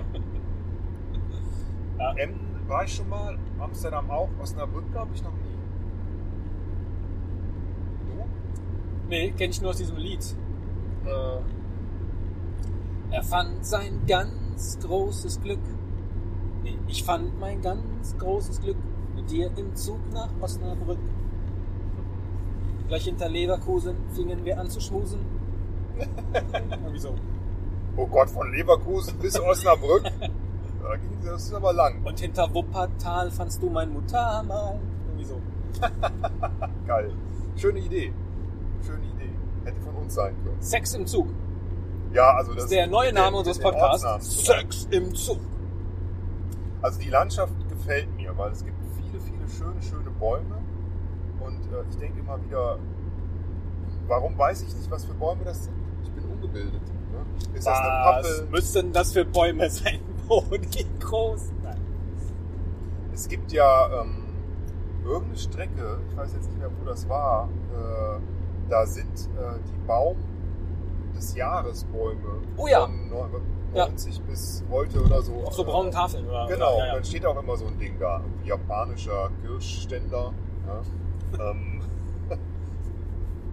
Ja. 1.98 2.14
Emden 2.16 2.68
war 2.68 2.84
ich 2.84 2.94
schon 2.94 3.08
mal, 3.08 3.38
Amsterdam 3.60 4.10
auch, 4.10 4.28
Osnabrück 4.40 4.90
glaube 4.90 5.14
ich 5.14 5.22
noch 5.22 5.30
nie. 5.30 5.56
Du? 8.06 8.24
Nee, 9.08 9.30
kenne 9.32 9.50
ich 9.50 9.60
nur 9.60 9.70
aus 9.70 9.76
diesem 9.76 9.98
Lied. 9.98 10.34
Äh, 11.04 11.38
er 13.14 13.22
fand 13.22 13.64
sein 13.64 14.00
ganz 14.08 14.80
großes 14.80 15.42
Glück. 15.42 15.60
Nee, 16.64 16.78
ich 16.88 17.04
fand 17.04 17.38
mein 17.38 17.60
ganz 17.60 18.16
großes 18.18 18.60
Glück 18.62 18.78
mit 19.14 19.30
dir 19.30 19.52
im 19.56 19.76
Zug 19.76 20.00
nach 20.12 20.30
Osnabrück. 20.40 20.98
Gleich 22.92 23.04
hinter 23.04 23.30
Leverkusen 23.30 23.96
fingen 24.14 24.44
wir 24.44 24.60
an 24.60 24.68
zu 24.68 24.78
schmusen. 24.78 25.20
Irgendwie 26.34 26.98
so. 26.98 27.14
Oh 27.96 28.06
Gott, 28.06 28.28
von 28.28 28.52
Leverkusen 28.52 29.18
bis 29.18 29.40
Osnabrück. 29.40 30.04
Da 30.82 30.96
ging 30.96 31.18
das 31.24 31.44
ist 31.44 31.54
aber 31.54 31.72
lang. 31.72 32.04
Und 32.04 32.20
hinter 32.20 32.52
Wuppertal 32.52 33.30
fandst 33.30 33.62
du 33.62 33.70
mein 33.70 33.94
Mutter 33.94 34.42
mal. 34.42 34.78
Irgendwie 35.06 35.24
so. 35.24 35.40
Geil. 36.86 37.14
Schöne 37.56 37.78
Idee. 37.78 38.12
Schöne 38.84 39.06
Idee. 39.06 39.30
Hätte 39.64 39.80
von 39.80 39.94
uns 39.94 40.12
sein 40.12 40.34
können. 40.44 40.60
Sex 40.60 40.92
im 40.92 41.06
Zug. 41.06 41.28
Ja, 42.12 42.34
also 42.34 42.50
das 42.50 42.56
Das 42.56 42.64
ist 42.64 42.72
der 42.72 42.88
neue 42.88 43.14
Name 43.14 43.38
unseres 43.38 43.56
mit 43.56 43.68
den 43.68 43.72
Podcasts. 43.72 44.44
Sex 44.44 44.88
im 44.90 45.14
Zug. 45.14 45.38
Also 46.82 47.00
die 47.00 47.08
Landschaft 47.08 47.54
gefällt 47.70 48.14
mir, 48.16 48.36
weil 48.36 48.52
es 48.52 48.62
gibt 48.62 48.76
viele, 48.96 49.18
viele 49.18 49.48
schöne, 49.48 49.80
schöne 49.80 50.10
Bäume. 50.10 50.61
Und 51.46 51.72
äh, 51.72 51.82
ich 51.90 51.96
denke 51.98 52.20
immer 52.20 52.42
wieder, 52.44 52.78
warum 54.06 54.36
weiß 54.36 54.62
ich 54.62 54.74
nicht, 54.74 54.90
was 54.90 55.04
für 55.04 55.14
Bäume 55.14 55.44
das 55.44 55.64
sind? 55.64 55.74
Ich 56.04 56.10
bin 56.12 56.24
ungebildet. 56.24 56.82
Ne? 56.82 57.56
Ist 57.56 57.66
das 57.66 57.78
eine 57.78 57.88
Was 57.88 58.26
Pappel? 58.28 58.46
müssen 58.50 58.92
das 58.92 59.12
für 59.12 59.24
Bäume 59.24 59.70
sein? 59.70 60.00
Wo 60.28 60.40
die 60.56 60.86
groß? 61.00 61.50
Nein. 61.62 61.76
Es 63.14 63.28
gibt 63.28 63.52
ja 63.52 64.02
ähm, 64.02 64.24
irgendeine 65.04 65.38
Strecke, 65.38 65.98
ich 66.10 66.16
weiß 66.16 66.32
jetzt 66.34 66.46
nicht 66.48 66.58
mehr, 66.58 66.70
wo 66.80 66.84
das 66.88 67.08
war, 67.08 67.48
äh, 67.74 68.18
da 68.70 68.86
sind 68.86 69.28
äh, 69.36 69.58
die 69.68 69.86
Baum 69.86 70.16
des 71.14 71.34
Jahresbäume. 71.34 72.40
Oh 72.56 72.66
ja. 72.66 72.80
Von 72.86 73.08
Neu- 73.10 73.26
Ja. 73.74 73.86
90 73.88 74.20
bis 74.22 74.62
heute 74.70 75.02
oder 75.02 75.20
so. 75.22 75.32
Auf 75.44 75.54
so 75.54 75.64
braunen 75.64 75.90
Tafeln, 75.90 76.26
oder? 76.26 76.46
Genau, 76.46 76.78
Ja, 76.78 76.86
ja. 76.86 76.94
dann 76.94 77.04
steht 77.04 77.24
auch 77.26 77.38
immer 77.42 77.56
so 77.56 77.66
ein 77.66 77.78
Ding 77.78 77.98
da, 77.98 78.20
irgendwie 78.20 78.48
japanischer 78.48 79.30
Kirschständer, 79.42 80.32
ja. 80.66 80.80
Ähm, 81.40 81.80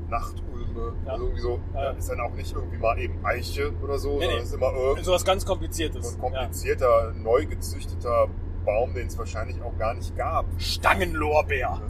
Nachtulme, 0.10 0.94
Ja. 1.06 1.12
also 1.14 1.24
irgendwie 1.26 1.42
so, 1.42 1.60
Ja. 1.74 1.84
ja, 1.84 1.90
ist 1.92 2.10
dann 2.10 2.20
auch 2.20 2.34
nicht 2.34 2.54
irgendwie 2.56 2.78
mal 2.78 2.98
eben 3.00 3.24
Eiche 3.26 3.72
oder 3.84 3.98
so, 4.00 4.14
Nee, 4.18 4.22
sondern 4.26 4.38
nee. 4.38 4.44
ist 4.44 4.54
immer 4.54 4.74
irgend 4.74 5.06
So 5.06 5.12
was 5.12 5.26
ganz 5.26 5.44
so 5.44 5.48
Kompliziertes. 5.50 6.16
ein 6.16 6.20
komplizierter, 6.22 7.14
neu 7.14 7.46
gezüchteter 7.46 8.28
Baum, 8.66 8.94
den 8.94 9.08
es 9.08 9.18
wahrscheinlich 9.18 9.62
auch 9.62 9.78
gar 9.78 9.94
nicht 9.94 10.16
gab. 10.18 10.46
Stangenlorbeer. 10.58 11.82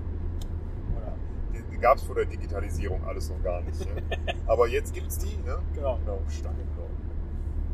Den, 1.54 1.82
gab 1.82 1.96
es 1.98 2.04
vor 2.04 2.16
der 2.16 2.26
Digitalisierung 2.26 3.02
alles 3.06 3.30
noch 3.30 3.42
gar 3.42 3.62
nicht. 3.62 3.80
ne? 3.86 4.02
Aber 4.48 4.68
jetzt 4.68 4.94
gibt's 4.94 5.18
die, 5.18 5.38
ne? 5.38 5.60
Genau. 5.74 5.98
Genau, 6.06 6.20
Stangenlorbeer. 6.28 6.90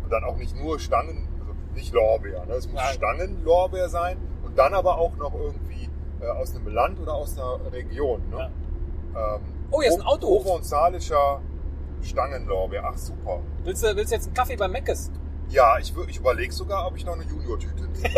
Und 0.04 0.12
dann 0.12 0.24
auch 0.26 0.38
nicht 0.38 0.56
nur 0.56 0.80
Stangen, 0.80 1.28
also 1.40 1.54
nicht 1.74 1.92
Lorbeer, 1.92 2.46
ne? 2.46 2.54
es 2.54 2.68
muss 2.68 2.76
Nein. 2.76 2.94
Stangenlorbeer 2.94 3.90
sein 3.90 4.18
und 4.46 4.56
dann 4.60 4.76
aber 4.76 5.00
auch 5.00 5.16
noch 5.18 5.34
irgendwie 5.34 5.90
äh, 6.26 6.30
aus 6.32 6.56
einem 6.56 6.68
Land 6.68 7.00
oder 7.00 7.14
aus 7.14 7.38
einer 7.38 7.72
Region. 7.72 8.22
Ne? 8.30 8.52
Ähm, 9.16 9.42
Oh, 9.72 9.82
hier 9.82 9.90
ist 9.90 10.00
ein 10.00 10.06
Auto. 10.06 10.40
Provenzalischer 10.42 11.42
Stangenlorbeer, 12.02 12.84
ach 12.86 12.98
super. 12.98 13.42
Willst 13.64 13.84
du, 13.84 13.96
willst 13.96 14.12
du 14.12 14.16
jetzt 14.16 14.28
einen 14.28 14.36
Kaffee 14.36 14.56
bei 14.56 14.68
Meckes? 14.68 15.12
Ja, 15.50 15.78
ich, 15.80 15.94
ich 16.08 16.18
überlege 16.18 16.54
sogar, 16.54 16.88
ob 16.88 16.96
ich 16.96 17.06
noch 17.06 17.14
eine 17.14 17.24
Junior-Tüte 17.24 17.84
nehme. 17.84 18.10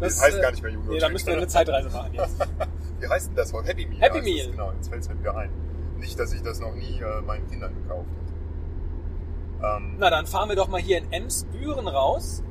Das, 0.00 0.18
heißt 0.18 0.38
äh, 0.38 0.40
gar 0.40 0.50
nicht 0.50 0.62
mehr 0.62 0.72
Junior-Tüte. 0.72 0.94
Nee, 0.94 1.00
da 1.00 1.08
müssen 1.10 1.26
wir 1.26 1.36
eine 1.36 1.46
Zeitreise 1.46 1.90
machen 1.90 2.14
jetzt. 2.14 2.34
Wie 3.00 3.06
heißt 3.06 3.28
denn 3.28 3.36
das? 3.36 3.52
Happy 3.52 3.84
Meal. 3.84 4.00
Happy 4.00 4.22
Meal. 4.22 4.46
Das, 4.46 4.50
genau, 4.52 4.72
jetzt 4.72 4.88
fällt 4.88 5.02
es 5.02 5.08
mir 5.10 5.18
wieder 5.18 5.36
ein. 5.36 5.50
Nicht, 5.98 6.18
dass 6.18 6.32
ich 6.32 6.40
das 6.40 6.58
noch 6.58 6.74
nie 6.74 7.00
äh, 7.00 7.20
meinen 7.20 7.46
Kindern 7.50 7.74
gekauft 7.74 8.08
hätte. 8.08 9.76
Ähm, 9.76 9.96
Na, 9.98 10.08
dann 10.08 10.26
fahren 10.26 10.48
wir 10.48 10.56
doch 10.56 10.68
mal 10.68 10.80
hier 10.80 10.96
in 10.96 11.12
Emsbüren 11.12 11.86
raus 11.86 12.42
und 12.46 12.49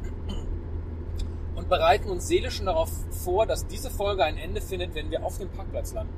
bereiten 1.69 2.09
uns 2.09 2.27
seelisch 2.27 2.57
schon 2.57 2.65
darauf 2.65 2.89
vor, 3.23 3.45
dass 3.45 3.67
diese 3.67 3.89
Folge 3.89 4.23
ein 4.23 4.37
Ende 4.37 4.59
findet, 4.61 4.95
wenn 4.95 5.09
wir 5.11 5.23
auf 5.23 5.37
dem 5.37 5.49
Parkplatz 5.49 5.93
landen. 5.93 6.13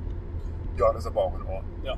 ja, 0.78 0.88
das 0.92 1.02
ist 1.04 1.06
aber 1.10 1.24
auch 1.24 1.34
in 1.34 1.42
Ordnung. 1.42 1.84
Ja. 1.84 1.96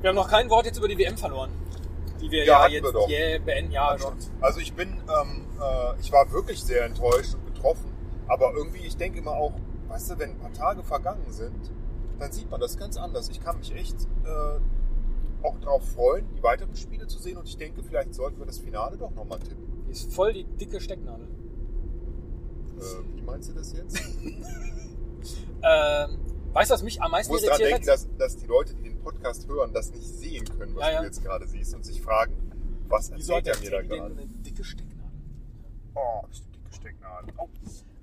Wir 0.00 0.08
haben 0.10 0.16
noch 0.16 0.28
kein 0.28 0.50
Wort 0.50 0.66
jetzt 0.66 0.78
über 0.78 0.88
die 0.88 0.98
WM 0.98 1.16
verloren. 1.16 1.50
Die 2.20 2.30
wir 2.30 2.44
Ja, 2.44 2.66
ja, 2.66 2.68
jetzt 2.74 2.84
wir 2.84 2.92
doch. 2.92 3.08
jäh 3.08 3.38
beenden. 3.38 3.72
Ja, 3.72 3.96
doch. 3.96 4.12
Also 4.40 4.60
ich 4.60 4.72
bin, 4.74 4.88
ähm, 4.88 5.46
äh, 5.60 6.00
ich 6.00 6.12
war 6.12 6.30
wirklich 6.32 6.62
sehr 6.62 6.84
enttäuscht 6.84 7.34
und 7.34 7.44
betroffen. 7.54 7.92
Aber 8.26 8.52
irgendwie, 8.54 8.80
ich 8.86 8.96
denke 8.96 9.18
immer 9.18 9.32
auch, 9.32 9.52
weißt 9.88 10.10
du, 10.12 10.18
wenn 10.18 10.30
ein 10.30 10.38
paar 10.38 10.52
Tage 10.52 10.82
vergangen 10.82 11.30
sind, 11.30 11.70
dann 12.18 12.30
sieht 12.32 12.50
man 12.50 12.60
das 12.60 12.76
ganz 12.76 12.96
anders. 12.96 13.28
Ich 13.28 13.40
kann 13.42 13.58
mich 13.58 13.74
echt 13.74 13.96
äh, 14.24 15.46
auch 15.46 15.58
darauf 15.60 15.82
freuen, 15.92 16.26
die 16.36 16.42
weiteren 16.42 16.76
Spiele 16.76 17.06
zu 17.06 17.18
sehen. 17.18 17.36
Und 17.38 17.48
ich 17.48 17.56
denke, 17.56 17.82
vielleicht 17.82 18.14
sollten 18.14 18.38
wir 18.38 18.46
das 18.46 18.58
Finale 18.58 18.96
doch 18.96 19.10
nochmal 19.10 19.38
tippen. 19.40 19.73
Ist 19.94 20.12
voll 20.12 20.32
die 20.32 20.44
dicke 20.44 20.80
Stecknadel. 20.80 21.28
Äh, 22.78 23.16
wie 23.16 23.22
meinst 23.22 23.48
du 23.50 23.54
das 23.54 23.72
jetzt? 23.72 23.98
Ähm, 25.66 26.18
weißt 26.52 26.70
du, 26.70 26.74
was 26.74 26.82
mich 26.82 27.00
am 27.00 27.06
Ich 27.06 27.12
meisten 27.12 27.32
muss 27.32 27.42
daran 27.42 27.58
irritiert 27.58 27.86
denken, 27.86 27.90
hat? 27.90 28.18
dass, 28.18 28.34
dass 28.34 28.36
die 28.36 28.46
Leute, 28.46 28.74
die 28.74 28.82
den 28.82 29.00
Podcast 29.00 29.48
hören, 29.48 29.72
das 29.72 29.90
nicht 29.92 30.04
sehen 30.06 30.44
können, 30.58 30.74
was 30.76 30.82
Ja, 30.82 30.92
ja. 30.92 30.98
du 31.00 31.06
jetzt 31.06 31.22
gerade 31.24 31.46
siehst 31.48 31.74
und 31.74 31.86
sich 31.86 32.02
fragen, 32.02 32.34
was 32.88 33.10
Wieso 33.14 33.32
erzählt 33.32 33.56
hat 33.56 33.64
er 33.64 33.70
der 33.70 33.80
mir 33.82 33.88
da 33.88 33.96
gerade? 33.96 34.14
eine 34.20 34.26
dicke 34.42 34.62
Stecknadel? 34.62 35.10
Oh, 35.94 36.26
das 36.28 36.36
ist 36.40 36.44
eine 36.44 36.52
dicke 36.52 36.74
Stecknadel. 36.74 37.34
Oh. 37.38 37.48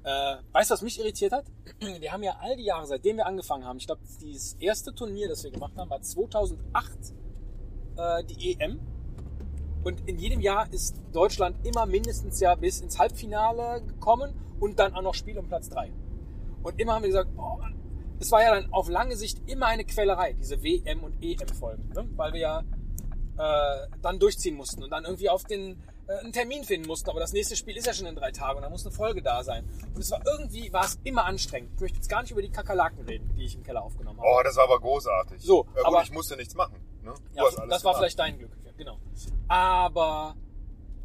Äh, 0.04 0.38
weißt 0.54 0.72
du, 0.72 0.74
was 0.74 0.82
mich 0.82 1.00
irritiert 1.00 1.34
hat? 1.34 1.46
Wir 2.00 2.12
haben 2.12 2.24
ja 2.24 2.36
all 2.42 2.58
die 2.58 2.64
Jahre, 2.64 2.88
seitdem 2.88 3.18
wir 3.18 3.28
angefangen 3.28 3.64
haben, 3.66 3.78
ich 3.78 3.86
glaube, 3.86 4.02
dieses 4.20 4.56
erste 4.56 4.96
Turnier, 4.96 5.28
das 5.30 5.44
wir 5.44 5.52
gemacht 5.52 5.78
haben, 5.78 5.92
war 5.92 6.02
2008 6.02 6.98
äh, 7.98 8.24
die 8.24 8.54
EM. 8.60 8.80
Und 9.84 10.08
in 10.08 10.17
jedem 10.20 10.41
Jahr 10.41 10.72
ist 10.72 10.96
Deutschland 11.12 11.65
immer 11.65 11.86
mindestens 11.86 12.39
ja 12.39 12.56
bis 12.56 12.82
ins 12.82 13.00
Halbfinale 13.00 13.82
gekommen 13.82 14.34
und 14.60 14.78
dann 14.80 14.94
auch 14.94 15.02
noch 15.02 15.13
Spiel 15.15 15.38
um 15.39 15.48
Platz 15.48 15.70
3. 15.70 15.91
Und 16.63 16.80
immer 16.80 16.94
haben 16.94 17.02
wir 17.02 17.10
gesagt, 17.10 17.30
oh, 17.38 17.58
es 18.20 18.32
war 18.32 18.44
ja 18.44 18.54
dann 18.54 18.72
auf 18.72 18.88
lange 18.89 19.15
Sicht 19.15 19.39
immer 19.50 19.65
eine 19.67 19.84
Quälerei, 19.84 20.34
diese 20.34 20.62
WM- 20.62 21.04
und 21.04 21.15
EM-Folgen. 21.24 21.89
Ne? 21.96 22.08
Weil 22.15 22.34
wir 22.34 22.39
ja 22.39 22.60
äh, 23.39 23.88
dann 24.02 24.20
durchziehen 24.20 24.56
mussten 24.56 24.84
und 24.84 24.91
dann 24.91 25.06
irgendwie 25.06 25.30
auf 25.30 25.44
den 25.46 25.82
äh, 26.08 26.20
einen 26.20 26.32
Termin 26.32 26.63
finden 26.63 26.88
mussten. 26.88 27.10
Aber 27.10 27.20
das 27.20 27.34
nächste 27.34 27.56
Spiel 27.56 27.76
ist 27.76 27.88
ja 27.88 27.94
schon 27.94 28.06
in 28.06 28.15
drei 28.15 28.32
Tagen 28.32 28.58
und 28.58 28.62
da 28.62 28.70
muss 28.70 28.86
eine 28.86 28.94
Folge 28.94 29.24
da 29.24 29.44
sein. 29.44 29.67
Und 29.96 30.02
es 30.02 30.12
war 30.12 30.22
irgendwie, 30.28 30.72
war 30.72 30.86
es 30.86 31.00
immer 31.04 31.26
anstrengend. 31.26 31.72
Ich 31.76 31.82
möchte 31.82 31.98
jetzt 31.98 32.10
gar 32.10 32.22
nicht 32.22 32.30
über 32.32 32.44
die 32.44 32.52
Kakerlaken 32.52 33.04
reden, 33.06 33.34
die 33.36 33.46
ich 33.46 33.56
im 33.56 33.63
Keller 33.63 33.82
aufgenommen 33.82 34.20
habe. 34.20 34.30
oh, 34.32 34.44
das 34.44 34.56
war 34.58 34.65
aber 34.65 34.80
großartig. 34.80 35.41
So, 35.41 35.65
ja, 35.65 35.72
gut, 35.82 35.86
aber- 35.86 36.04
ich 36.04 36.12
musste 36.12 36.36
nichts 36.38 36.54
machen. 36.54 36.76
Ne? 37.02 37.13
Du 37.15 37.38
Ja, 37.39 37.44
hast 37.48 37.58
alles 37.58 37.70
das 37.72 37.84
war 37.84 37.94
gemacht. 37.94 37.98
vielleicht 38.04 38.20
dein 38.20 38.38
Glück. 38.38 38.52
Genau. 38.82 38.98
Aber 39.48 40.36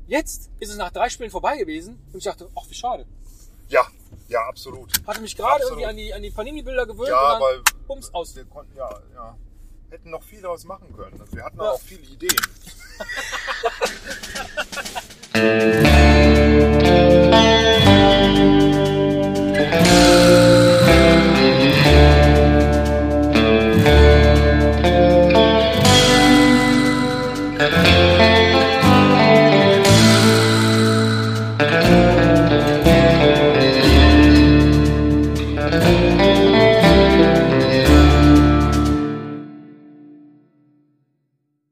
jetzt 0.06 0.50
ist 0.60 0.70
es 0.70 0.78
nach 0.78 0.90
drei 0.90 1.10
Spielen 1.10 1.30
vorbei 1.30 1.58
gewesen 1.58 1.98
und 2.10 2.16
ich 2.16 2.24
dachte, 2.24 2.48
ach, 2.58 2.62
wie 2.70 2.74
schade. 2.74 3.04
Ja, 3.68 3.86
ja, 4.28 4.40
absolut. 4.48 4.90
Hatte 5.06 5.20
mich 5.20 5.36
gerade 5.36 5.62
irgendwie 5.64 5.84
an 5.84 5.94
die, 5.94 6.14
an 6.14 6.22
die 6.22 6.30
Panini-Bilder 6.30 6.86
gewöhnt 6.86 7.10
Ja, 7.10 7.34
und 7.34 7.42
weil 7.42 7.56
dann 7.62 7.86
bums 7.86 8.14
aus. 8.14 8.34
wir 8.34 8.46
konnten, 8.46 8.74
ja, 8.78 8.88
ja, 9.12 9.36
hätten 9.90 10.08
noch 10.08 10.22
viel 10.22 10.40
daraus 10.40 10.64
machen 10.64 10.90
können. 10.96 11.20
Also 11.20 11.36
wir 11.36 11.44
hatten 11.44 11.58
Ja. 11.58 11.72
auch 11.72 11.80
viele 11.80 12.00
Ideen. 12.04 12.40